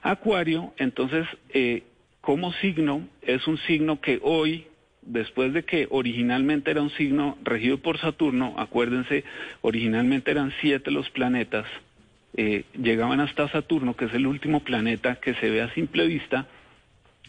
Acuario, 0.00 0.72
entonces, 0.78 1.26
eh, 1.50 1.82
como 2.22 2.50
signo, 2.54 3.06
es 3.20 3.46
un 3.46 3.58
signo 3.58 4.00
que 4.00 4.18
hoy 4.22 4.64
después 5.02 5.52
de 5.52 5.62
que 5.64 5.88
originalmente 5.90 6.70
era 6.70 6.80
un 6.80 6.90
signo 6.92 7.36
regido 7.44 7.76
por 7.76 7.98
Saturno, 7.98 8.54
acuérdense, 8.56 9.24
originalmente 9.60 10.30
eran 10.30 10.54
siete 10.62 10.90
los 10.90 11.10
planetas, 11.10 11.66
eh, 12.36 12.64
llegaban 12.80 13.20
hasta 13.20 13.48
Saturno, 13.48 13.94
que 13.96 14.06
es 14.06 14.14
el 14.14 14.26
último 14.26 14.60
planeta 14.60 15.16
que 15.16 15.34
se 15.34 15.50
ve 15.50 15.62
a 15.62 15.74
simple 15.74 16.06
vista, 16.06 16.46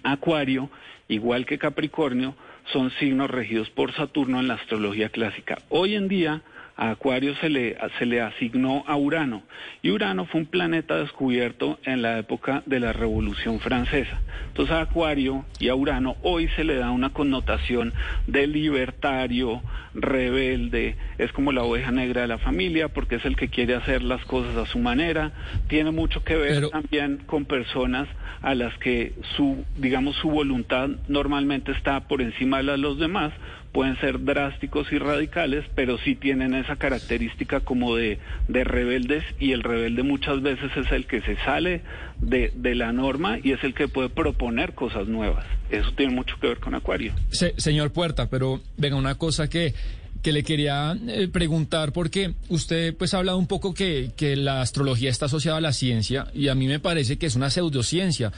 Acuario, 0.03 0.70
igual 1.08 1.46
que 1.46 1.58
Capricornio, 1.58 2.36
son 2.72 2.91
signos 2.91 3.29
regidos 3.29 3.70
por 3.70 3.93
Saturno 3.93 4.39
en 4.39 4.48
la 4.48 4.55
astrología 4.55 5.10
clásica. 5.10 5.58
Hoy 5.70 5.96
en 5.96 6.08
día, 6.08 6.41
a 6.81 6.89
Acuario 6.89 7.35
se 7.35 7.47
le, 7.47 7.77
se 8.00 8.07
le 8.07 8.21
asignó 8.21 8.83
a 8.88 8.97
Urano. 8.97 9.43
Y 9.83 9.91
Urano 9.91 10.25
fue 10.25 10.41
un 10.41 10.47
planeta 10.47 10.95
descubierto 10.95 11.77
en 11.83 12.01
la 12.01 12.17
época 12.17 12.63
de 12.65 12.79
la 12.79 12.91
Revolución 12.91 13.59
Francesa. 13.59 14.19
Entonces 14.47 14.75
a 14.75 14.81
Acuario 14.81 15.45
y 15.59 15.69
a 15.69 15.75
Urano 15.75 16.15
hoy 16.23 16.47
se 16.55 16.63
le 16.63 16.75
da 16.77 16.89
una 16.89 17.11
connotación 17.11 17.93
de 18.25 18.47
libertario, 18.47 19.61
rebelde, 19.93 20.95
es 21.19 21.31
como 21.33 21.51
la 21.51 21.61
oveja 21.61 21.91
negra 21.91 22.21
de 22.21 22.27
la 22.27 22.39
familia 22.39 22.88
porque 22.88 23.17
es 23.17 23.25
el 23.25 23.35
que 23.35 23.50
quiere 23.50 23.75
hacer 23.75 24.01
las 24.01 24.25
cosas 24.25 24.57
a 24.57 24.65
su 24.65 24.79
manera. 24.79 25.33
Tiene 25.67 25.91
mucho 25.91 26.23
que 26.23 26.35
ver 26.35 26.67
también 26.69 27.17
con 27.27 27.45
personas 27.45 28.07
a 28.41 28.55
las 28.55 28.75
que 28.79 29.13
su, 29.38 29.63
digamos, 29.77 30.15
su 30.15 30.31
voluntad 30.31 30.89
normalmente 31.07 31.73
está 31.73 32.00
por 32.07 32.23
encima 32.23 32.63
de 32.63 32.77
los 32.79 32.97
demás 32.97 33.33
pueden 33.71 33.97
ser 33.99 34.23
drásticos 34.23 34.91
y 34.91 34.97
radicales, 34.97 35.65
pero 35.75 35.97
sí 35.97 36.15
tienen 36.15 36.53
esa 36.53 36.75
característica 36.75 37.61
como 37.61 37.95
de, 37.95 38.19
de 38.47 38.63
rebeldes 38.63 39.23
y 39.39 39.53
el 39.53 39.63
rebelde 39.63 40.03
muchas 40.03 40.41
veces 40.41 40.71
es 40.75 40.91
el 40.91 41.05
que 41.05 41.21
se 41.21 41.37
sale 41.37 41.81
de, 42.19 42.51
de, 42.55 42.75
la 42.75 42.91
norma 42.91 43.39
y 43.41 43.53
es 43.53 43.63
el 43.63 43.73
que 43.73 43.87
puede 43.87 44.10
proponer 44.10 44.73
cosas 44.73 45.07
nuevas. 45.07 45.45
Eso 45.69 45.91
tiene 45.95 46.13
mucho 46.13 46.36
que 46.39 46.47
ver 46.47 46.60
con 46.60 46.75
Acuario. 46.75 47.13
señor 47.31 47.91
Puerta, 47.91 48.29
pero 48.29 48.62
venga, 48.77 48.95
una 48.97 49.15
cosa 49.15 49.49
que 49.49 49.73
que 50.21 50.31
le 50.31 50.43
quería 50.43 50.95
eh, 51.07 51.27
preguntar 51.29 51.93
porque 51.93 52.36
usted 52.49 52.95
pues 52.95 53.13
ha 53.13 53.17
hablado 53.17 53.38
un 53.38 53.47
poco 53.47 53.73
que, 53.73 54.12
que 54.15 54.36
la 54.36 54.62
astrología 54.62 55.10
está 55.10 55.25
asociada 55.25 55.57
a 55.57 55.62
la 55.62 55.73
ciencia 55.73 56.27
y 56.34 56.47
a 56.47 56.53
mí 56.53 56.67
me 56.67 56.79
parece 56.79 57.17
que 57.17 57.25
es 57.25 57.36
una 57.36 57.49
pseudociencia 57.49 58.31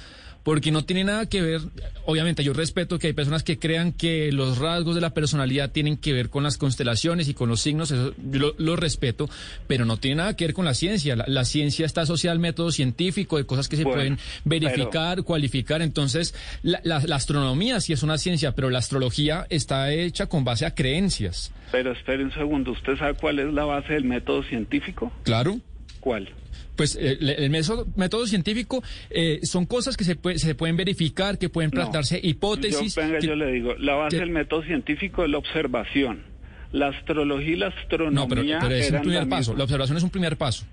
porque 0.43 0.71
no 0.71 0.83
tiene 0.83 1.05
nada 1.05 1.27
que 1.27 1.41
ver, 1.41 1.61
obviamente 2.05 2.43
yo 2.43 2.53
respeto 2.53 2.99
que 2.99 3.07
hay 3.07 3.13
personas 3.13 3.43
que 3.43 3.57
crean 3.59 3.93
que 3.93 4.31
los 4.31 4.57
rasgos 4.57 4.95
de 4.95 5.01
la 5.01 5.13
personalidad 5.13 5.71
tienen 5.71 5.97
que 5.97 6.11
ver 6.11 6.29
con 6.29 6.43
las 6.43 6.57
constelaciones 6.57 7.29
y 7.29 7.33
con 7.33 7.47
los 7.49 7.61
signos, 7.61 7.91
eso 7.91 8.13
yo 8.17 8.53
lo, 8.57 8.75
respeto, 8.75 9.29
pero 9.67 9.85
no 9.85 9.97
tiene 9.97 10.17
nada 10.17 10.35
que 10.35 10.45
ver 10.45 10.53
con 10.53 10.65
la 10.65 10.73
ciencia. 10.73 11.15
La, 11.15 11.45
ciencia 11.45 11.85
está 11.85 12.01
asociada 12.01 12.33
al 12.33 12.39
método 12.39 12.71
científico, 12.71 13.37
de 13.37 13.45
cosas 13.45 13.69
que 13.69 13.77
se 13.77 13.83
pueden 13.83 14.17
verificar, 14.43 15.23
cualificar. 15.23 15.81
Entonces, 15.81 16.35
la, 16.61 16.97
astronomía 16.97 17.79
sí 17.79 17.93
es 17.93 18.03
una 18.03 18.17
ciencia, 18.17 18.53
pero 18.53 18.69
la 18.69 18.79
astrología 18.79 19.45
está 19.49 19.93
hecha 19.93 20.27
con 20.27 20.43
base 20.43 20.65
a 20.65 20.75
creencias. 20.75 21.53
Pero 21.71 21.93
espere 21.93 22.23
un 22.23 22.33
segundo, 22.33 22.71
¿usted 22.71 22.97
sabe 22.97 23.13
cuál 23.13 23.39
es 23.39 23.53
la 23.53 23.63
base 23.63 23.93
del 23.93 24.03
método 24.03 24.43
científico? 24.43 25.11
Claro. 25.23 25.59
¿Cuál? 26.01 26.29
Pues 26.75 26.95
eh, 26.99 27.17
el 27.19 27.49
método, 27.49 27.87
método 27.95 28.25
científico 28.25 28.83
eh, 29.09 29.39
son 29.43 29.65
cosas 29.65 29.95
que 29.95 30.03
se, 30.03 30.17
se 30.37 30.55
pueden 30.55 30.75
verificar, 30.75 31.37
que 31.37 31.49
pueden 31.49 31.71
plantearse 31.71 32.19
hipótesis. 32.21 32.95
Yo, 32.95 33.01
venga, 33.01 33.19
yo 33.19 33.35
le 33.35 33.51
digo, 33.51 33.75
la 33.77 33.95
base 33.95 34.17
del 34.17 34.31
método 34.31 34.63
científico 34.63 35.23
es 35.23 35.29
la 35.29 35.37
observación. 35.37 36.23
La 36.71 36.87
astrología 36.87 37.53
y 37.53 37.55
la 37.55 37.67
astronomía. 37.67 38.19
No, 38.19 38.27
pero, 38.27 38.75
es 38.75 38.91
un 38.91 39.01
primer 39.01 39.29
paso. 39.29 39.55
La 39.55 39.63
observación 39.63 39.97
es 39.97 40.03
un 40.03 40.09
primer 40.09 40.37
paso. 40.37 40.65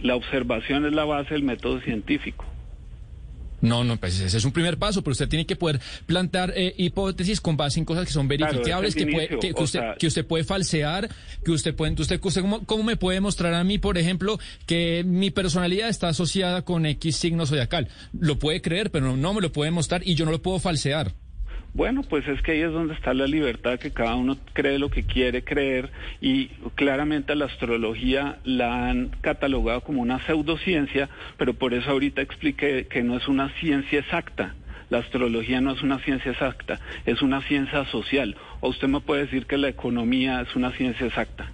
La 0.00 0.14
observación 0.14 0.86
es 0.86 0.94
la 0.94 1.04
base 1.04 1.34
del 1.34 1.42
método 1.42 1.80
científico. 1.80 2.46
No, 3.60 3.84
no, 3.84 3.96
pues 3.96 4.20
ese 4.20 4.36
es 4.36 4.44
un 4.44 4.52
primer 4.52 4.78
paso, 4.78 5.02
pero 5.02 5.12
usted 5.12 5.28
tiene 5.28 5.46
que 5.46 5.56
poder 5.56 5.80
plantear 6.06 6.52
eh, 6.56 6.74
hipótesis 6.76 7.40
con 7.40 7.56
base 7.56 7.80
en 7.80 7.84
cosas 7.84 8.06
que 8.06 8.12
son 8.12 8.28
verificables, 8.28 8.94
que, 8.94 9.06
puede, 9.06 9.28
que, 9.38 9.52
usted, 9.56 9.80
que 9.98 10.06
usted 10.06 10.26
puede 10.26 10.44
falsear, 10.44 11.08
que 11.44 11.50
usted 11.50 11.74
puede, 11.74 11.94
usted, 12.00 12.20
usted 12.22 12.42
¿cómo, 12.66 12.82
me 12.82 12.96
puede 12.96 13.20
mostrar 13.20 13.54
a 13.54 13.64
mí, 13.64 13.78
por 13.78 13.98
ejemplo, 13.98 14.38
que 14.66 15.04
mi 15.04 15.30
personalidad 15.30 15.88
está 15.88 16.08
asociada 16.08 16.62
con 16.62 16.86
X 16.86 17.16
signo 17.16 17.46
zodiacal? 17.46 17.88
Lo 18.18 18.38
puede 18.38 18.62
creer, 18.62 18.90
pero 18.90 19.16
no 19.16 19.34
me 19.34 19.40
lo 19.40 19.52
puede 19.52 19.70
mostrar 19.70 20.06
y 20.06 20.14
yo 20.14 20.24
no 20.24 20.30
lo 20.30 20.42
puedo 20.42 20.58
falsear. 20.58 21.14
Bueno, 21.74 22.02
pues 22.02 22.26
es 22.26 22.42
que 22.42 22.52
ahí 22.52 22.60
es 22.60 22.72
donde 22.72 22.94
está 22.94 23.14
la 23.14 23.26
libertad, 23.26 23.78
que 23.78 23.92
cada 23.92 24.16
uno 24.16 24.36
cree 24.52 24.78
lo 24.78 24.90
que 24.90 25.04
quiere 25.04 25.44
creer 25.44 25.90
y 26.20 26.48
claramente 26.74 27.34
la 27.34 27.44
astrología 27.44 28.38
la 28.44 28.88
han 28.88 29.10
catalogado 29.20 29.82
como 29.82 30.02
una 30.02 30.24
pseudociencia, 30.26 31.08
pero 31.36 31.54
por 31.54 31.74
eso 31.74 31.90
ahorita 31.90 32.22
expliqué 32.22 32.86
que 32.88 33.02
no 33.02 33.16
es 33.16 33.28
una 33.28 33.50
ciencia 33.60 34.00
exacta. 34.00 34.54
La 34.90 34.98
astrología 34.98 35.60
no 35.60 35.72
es 35.72 35.82
una 35.82 36.02
ciencia 36.02 36.32
exacta, 36.32 36.80
es 37.04 37.20
una 37.20 37.46
ciencia 37.46 37.84
social. 37.90 38.36
¿O 38.60 38.70
usted 38.70 38.88
me 38.88 39.00
puede 39.00 39.26
decir 39.26 39.44
que 39.44 39.58
la 39.58 39.68
economía 39.68 40.40
es 40.40 40.56
una 40.56 40.72
ciencia 40.72 41.06
exacta? 41.06 41.52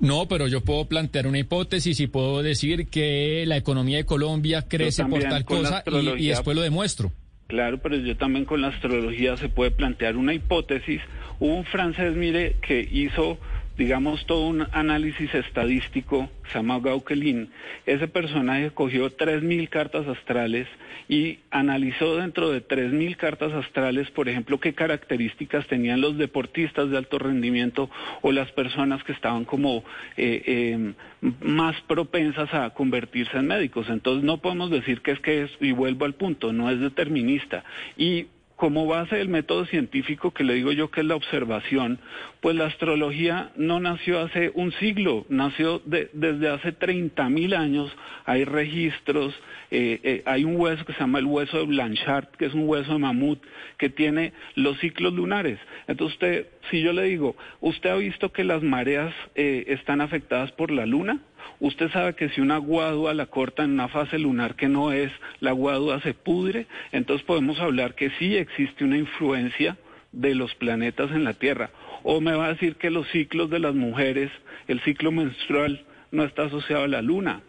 No, 0.00 0.28
pero 0.28 0.46
yo 0.46 0.60
puedo 0.60 0.84
plantear 0.86 1.26
una 1.26 1.40
hipótesis 1.40 1.98
y 1.98 2.06
puedo 2.06 2.40
decir 2.42 2.86
que 2.86 3.44
la 3.46 3.56
economía 3.56 3.96
de 3.96 4.04
Colombia 4.04 4.62
crece 4.62 5.04
por 5.04 5.20
tal 5.24 5.44
cosa 5.44 5.82
y, 5.86 6.26
y 6.26 6.28
después 6.28 6.56
lo 6.56 6.62
demuestro. 6.62 7.12
Claro, 7.48 7.78
pero 7.78 7.96
yo 7.96 8.14
también 8.14 8.44
con 8.44 8.60
la 8.60 8.68
astrología 8.68 9.34
se 9.38 9.48
puede 9.48 9.70
plantear 9.70 10.18
una 10.18 10.34
hipótesis. 10.34 11.00
Hubo 11.38 11.54
un 11.54 11.64
francés, 11.64 12.14
mire, 12.14 12.56
que 12.60 12.86
hizo 12.92 13.38
digamos, 13.78 14.26
todo 14.26 14.48
un 14.48 14.66
análisis 14.72 15.32
estadístico, 15.32 16.28
se 16.48 16.58
llama 16.58 16.80
Gauquelin. 16.80 17.48
Ese 17.86 18.08
personaje 18.08 18.72
cogió 18.72 19.16
3.000 19.16 19.68
cartas 19.68 20.06
astrales 20.08 20.66
y 21.08 21.38
analizó 21.52 22.16
dentro 22.16 22.50
de 22.50 22.66
3.000 22.66 23.16
cartas 23.16 23.52
astrales, 23.52 24.10
por 24.10 24.28
ejemplo, 24.28 24.58
qué 24.58 24.74
características 24.74 25.68
tenían 25.68 26.00
los 26.00 26.18
deportistas 26.18 26.90
de 26.90 26.98
alto 26.98 27.20
rendimiento 27.20 27.88
o 28.20 28.32
las 28.32 28.50
personas 28.50 29.04
que 29.04 29.12
estaban 29.12 29.44
como 29.44 29.84
eh, 30.16 30.42
eh, 30.44 30.92
más 31.40 31.80
propensas 31.82 32.52
a 32.52 32.70
convertirse 32.70 33.36
en 33.38 33.46
médicos. 33.46 33.88
Entonces 33.88 34.24
no 34.24 34.38
podemos 34.38 34.70
decir 34.70 35.02
que 35.02 35.12
es 35.12 35.20
que 35.20 35.44
es, 35.44 35.50
y 35.60 35.70
vuelvo 35.70 36.04
al 36.04 36.14
punto, 36.14 36.52
no 36.52 36.68
es 36.68 36.80
determinista. 36.80 37.62
Y 37.96 38.26
como 38.58 38.86
base 38.86 39.14
del 39.14 39.28
método 39.28 39.66
científico 39.66 40.32
que 40.32 40.42
le 40.42 40.54
digo 40.54 40.72
yo 40.72 40.90
que 40.90 41.02
es 41.02 41.06
la 41.06 41.14
observación, 41.14 42.00
pues 42.40 42.56
la 42.56 42.66
astrología 42.66 43.52
no 43.54 43.78
nació 43.78 44.18
hace 44.18 44.50
un 44.52 44.72
siglo, 44.72 45.24
nació 45.28 45.80
desde 45.84 46.48
hace 46.48 46.72
30 46.72 47.28
mil 47.30 47.54
años, 47.54 47.88
hay 48.24 48.44
registros, 48.44 49.32
eh, 49.70 50.00
eh, 50.02 50.22
hay 50.26 50.42
un 50.42 50.56
hueso 50.56 50.84
que 50.84 50.92
se 50.92 50.98
llama 50.98 51.20
el 51.20 51.26
hueso 51.26 51.58
de 51.58 51.66
Blanchard, 51.66 52.30
que 52.36 52.46
es 52.46 52.54
un 52.54 52.68
hueso 52.68 52.94
de 52.94 52.98
mamut, 52.98 53.40
que 53.78 53.90
tiene 53.90 54.32
los 54.56 54.76
ciclos 54.80 55.12
lunares. 55.12 55.60
Entonces 55.86 56.14
usted, 56.14 56.46
si 56.70 56.80
yo 56.80 56.92
le 56.92 57.04
digo, 57.04 57.36
¿usted 57.60 57.90
ha 57.90 57.96
visto 57.96 58.32
que 58.32 58.44
las 58.44 58.62
mareas 58.62 59.14
eh, 59.34 59.64
están 59.68 60.00
afectadas 60.00 60.52
por 60.52 60.70
la 60.70 60.86
luna? 60.86 61.20
Usted 61.60 61.90
sabe 61.90 62.14
que 62.14 62.28
si 62.30 62.40
una 62.40 62.58
guadua 62.58 63.14
la 63.14 63.26
corta 63.26 63.64
en 63.64 63.72
una 63.72 63.88
fase 63.88 64.18
lunar 64.18 64.54
que 64.54 64.68
no 64.68 64.92
es, 64.92 65.10
la 65.40 65.52
guadua 65.52 66.00
se 66.00 66.14
pudre, 66.14 66.66
entonces 66.92 67.26
podemos 67.26 67.58
hablar 67.58 67.94
que 67.94 68.10
sí 68.18 68.36
existe 68.36 68.84
una 68.84 68.98
influencia 68.98 69.76
de 70.12 70.34
los 70.34 70.54
planetas 70.54 71.10
en 71.10 71.24
la 71.24 71.34
Tierra. 71.34 71.70
O 72.02 72.20
me 72.20 72.32
va 72.32 72.46
a 72.46 72.52
decir 72.52 72.76
que 72.76 72.90
los 72.90 73.08
ciclos 73.08 73.50
de 73.50 73.58
las 73.58 73.74
mujeres, 73.74 74.30
el 74.68 74.80
ciclo 74.80 75.10
menstrual 75.10 75.84
no 76.10 76.24
está 76.24 76.44
asociado 76.44 76.84
a 76.84 76.88
la 76.88 77.02
luna 77.02 77.42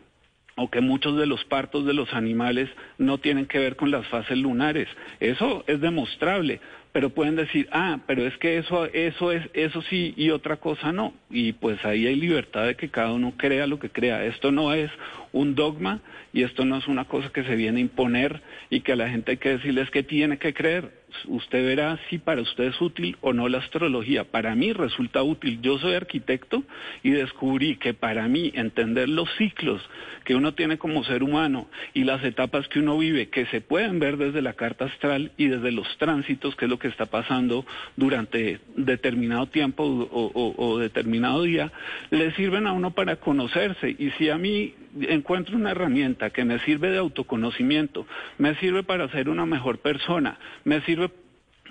o 0.60 0.70
que 0.70 0.82
muchos 0.82 1.18
de 1.18 1.26
los 1.26 1.44
partos 1.46 1.86
de 1.86 1.94
los 1.94 2.14
animales 2.14 2.70
no 2.98 3.18
tienen 3.18 3.46
que 3.46 3.60
ver 3.60 3.78
con 3.78 3.92
las 3.92 4.06
fases 4.08 4.38
lunares. 4.38 4.88
Eso 5.20 5.64
es 5.68 5.80
demostrable, 5.80 6.60
pero 6.92 7.12
pueden 7.12 7.36
decir, 7.36 7.70
ah, 7.72 8.00
pero 8.06 8.26
es 8.26 8.36
que 8.38 8.58
eso, 8.58 8.86
eso 8.86 9.32
es, 9.32 9.48
eso 9.54 9.82
sí 9.84 10.14
y 10.18 10.32
otra 10.32 10.58
cosa 10.58 10.92
no. 10.92 11.14
Y 11.30 11.54
pues 11.54 11.84
ahí 11.86 12.08
hay 12.08 12.16
libertad 12.16 12.66
de 12.66 12.76
que 12.76 12.90
cada 12.90 13.14
uno 13.14 13.34
crea 13.38 13.68
lo 13.68 13.80
que 13.80 13.90
crea. 13.90 14.26
Esto 14.26 14.52
no 14.52 14.74
es 14.74 14.92
un 15.32 15.56
dogma 15.56 16.02
y 16.34 16.44
esto 16.44 16.66
no 16.66 16.78
es 16.78 16.88
una 16.88 17.06
cosa 17.06 17.30
que 17.30 17.44
se 17.44 17.56
viene 17.56 17.78
a 17.78 17.82
imponer 17.82 18.42
y 18.70 18.82
que 18.82 18.92
a 18.92 18.96
la 18.98 19.10
gente 19.10 19.32
hay 19.32 19.38
que 19.38 19.58
decirles 19.58 19.90
que 19.92 20.04
tiene 20.04 20.40
que 20.40 20.54
creer 20.54 20.99
usted 21.26 21.66
verá 21.66 22.00
si 22.10 22.18
para 22.18 22.42
usted 22.42 22.66
es 22.66 22.82
útil 22.82 23.18
o 23.22 23.34
no 23.34 23.50
la 23.50 23.60
astrología. 23.60 24.24
Para 24.24 24.56
mí 24.56 24.74
resulta 24.74 25.24
útil. 25.24 25.60
Yo 25.62 25.78
soy 25.80 25.94
arquitecto 25.94 26.64
y 27.04 27.12
descubrí 27.12 27.78
que 27.78 27.94
para 27.94 28.28
mí 28.28 28.52
entender 28.56 29.10
los 29.10 29.30
ciclos 29.38 29.82
que 30.24 30.36
uno 30.36 30.54
tiene 30.54 30.78
como 30.78 31.04
ser 31.04 31.24
humano 31.24 31.68
y 31.94 32.04
las 32.04 32.24
etapas 32.24 32.68
que 32.68 32.80
uno 32.80 32.98
vive, 32.98 33.30
que 33.30 33.46
se 33.48 33.62
pueden 33.62 34.00
ver 34.00 34.18
desde 34.18 34.42
la 34.42 34.54
carta 34.54 34.86
astral 34.86 35.32
y 35.38 35.48
desde 35.48 35.72
los 35.72 35.88
tránsitos, 35.98 36.56
que 36.56 36.66
es 36.66 36.70
lo 36.70 36.78
que 36.78 36.88
está 36.88 37.08
pasando 37.08 37.66
durante 37.96 38.60
determinado 38.76 39.48
tiempo 39.48 39.84
o, 39.84 40.78
determinado 40.78 41.44
día, 41.44 41.72
le 42.12 42.32
sirven 42.36 42.68
a 42.68 42.74
uno 42.74 42.92
para 42.92 43.16
conocerse. 43.16 43.96
Y 43.98 44.12
si 44.18 44.30
a 44.30 44.38
mí 44.38 44.76
encuentro 45.02 45.56
una 45.56 45.72
herramienta 45.72 46.30
que 46.30 46.46
me 46.46 46.60
sirve 46.60 46.90
de 46.90 46.98
autoconocimiento, 46.98 48.06
me 48.38 48.56
sirve 48.56 48.84
para 48.84 49.10
ser 49.10 49.30
una 49.30 49.46
mejor 49.46 49.80
persona, 49.80 50.38
me 50.64 50.82
sirve 50.82 50.99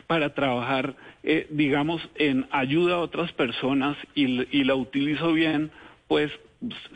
para 0.09 0.35
trabajar, 0.35 0.97
eh, 1.23 1.47
digamos, 1.51 2.01
en 2.17 2.47
ayuda 2.51 2.95
a 2.95 3.01
otras 3.01 3.31
personas 3.33 3.97
y, 4.15 4.27
la 4.65 4.75
utilizo 4.75 5.35
bien, 5.35 5.71
pues 6.09 6.33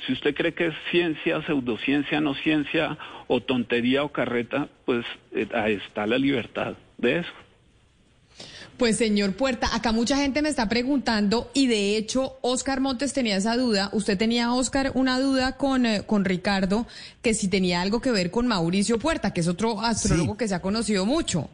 si 0.06 0.14
usted 0.14 0.34
cree 0.34 0.54
que 0.54 0.68
es 0.68 0.74
ciencia, 0.90 1.44
pseudociencia, 1.46 2.20
no 2.22 2.34
ciencia, 2.34 2.96
o 3.28 3.40
tontería 3.40 4.02
o 4.02 4.10
carreta, 4.10 4.68
pues 4.86 5.04
eh, 5.32 5.46
ahí 5.54 5.74
está 5.86 6.06
la 6.06 6.16
libertad 6.16 6.72
de 6.96 7.18
eso. 7.18 7.32
Pues 8.78 8.96
señor 8.96 9.34
Puerta, 9.34 9.68
acá 9.76 9.92
mucha 9.92 10.16
gente 10.16 10.40
me 10.40 10.48
está 10.48 10.70
preguntando 10.70 11.50
y 11.52 11.66
de 11.66 11.98
hecho 11.98 12.38
Oscar 12.40 12.80
Montes 12.80 13.12
tenía 13.12 13.36
esa 13.36 13.58
duda. 13.58 13.90
Usted 13.92 14.16
tenía, 14.16 14.54
Oscar, 14.54 14.90
una 14.94 15.20
duda 15.20 15.58
con, 15.58 15.84
eh, 15.84 16.02
con 16.06 16.24
Ricardo 16.24 16.86
que 17.20 17.34
si 17.34 17.48
tenía 17.48 17.82
algo 17.82 18.00
que 18.00 18.10
ver 18.10 18.30
con 18.30 18.46
Mauricio 18.46 18.98
Puerta, 18.98 19.34
que 19.34 19.42
es 19.42 19.48
otro 19.48 19.82
astrólogo 19.82 20.38
que 20.38 20.48
se 20.48 20.54
ha 20.54 20.62
conocido 20.62 21.04
mucho. 21.04 21.50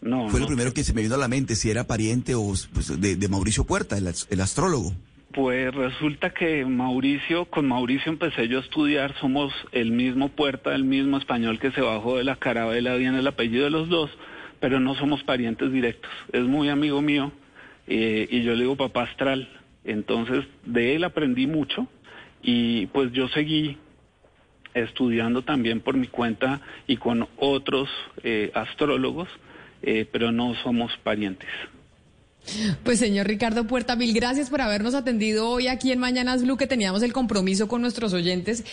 No, 0.00 0.28
Fue 0.28 0.40
lo 0.40 0.46
primero 0.46 0.72
que 0.72 0.84
se 0.84 0.94
me 0.94 1.02
vino 1.02 1.16
a 1.16 1.18
la 1.18 1.28
mente, 1.28 1.56
si 1.56 1.70
era 1.70 1.84
pariente 1.84 2.34
o 2.34 2.52
pues, 2.72 3.00
de, 3.00 3.28
Mauricio 3.28 3.64
Puerta, 3.64 3.96
el, 3.98 4.40
astrólogo. 4.40 4.92
Pues 5.32 5.74
resulta 5.74 6.30
que 6.30 6.64
Mauricio, 6.64 7.46
con 7.46 7.66
Mauricio 7.66 8.12
empecé 8.12 8.48
yo 8.48 8.58
a 8.58 8.62
estudiar, 8.62 9.14
somos 9.20 9.52
el 9.72 9.90
mismo 9.90 10.28
Puerta, 10.28 10.74
el 10.74 10.84
mismo 10.84 11.18
español 11.18 11.58
que 11.58 11.72
se 11.72 11.80
bajó 11.80 12.16
de 12.16 12.24
la 12.24 12.36
carabela, 12.36 12.94
bien 12.94 13.14
el 13.14 13.26
apellido 13.26 13.64
de 13.64 13.70
los 13.70 13.88
dos, 13.88 14.10
pero 14.60 14.80
no 14.80 14.94
somos 14.94 15.22
parientes 15.24 15.72
directos. 15.72 16.10
Es 16.32 16.44
muy 16.44 16.68
amigo 16.68 17.02
mío 17.02 17.32
eh, 17.86 18.28
y 18.30 18.42
yo 18.42 18.52
le 18.52 18.62
digo 18.62 18.76
papá 18.76 19.02
astral. 19.02 19.48
Entonces 19.84 20.44
de 20.64 20.94
él 20.94 21.04
aprendí 21.04 21.46
mucho 21.46 21.88
y 22.42 22.86
pues 22.86 23.12
yo 23.12 23.28
seguí 23.28 23.78
estudiando 24.74 25.42
también 25.42 25.80
por 25.80 25.96
mi 25.96 26.06
cuenta 26.06 26.60
y 26.86 26.96
con 26.96 27.26
otros 27.36 27.88
eh, 28.22 28.50
astrólogos 28.54 29.28
eh, 29.82 30.08
pero 30.10 30.32
no 30.32 30.54
somos 30.62 30.92
parientes. 31.02 31.48
Pues 32.82 32.98
señor 32.98 33.26
Ricardo 33.26 33.66
Puerta, 33.66 33.94
mil 33.94 34.14
gracias 34.14 34.48
por 34.48 34.60
habernos 34.60 34.94
atendido 34.94 35.48
hoy 35.50 35.68
aquí 35.68 35.92
en 35.92 35.98
Mañanas 35.98 36.42
Blue, 36.42 36.56
que 36.56 36.66
teníamos 36.66 37.02
el 37.02 37.12
compromiso 37.12 37.68
con 37.68 37.82
nuestros 37.82 38.14
oyentes. 38.14 38.64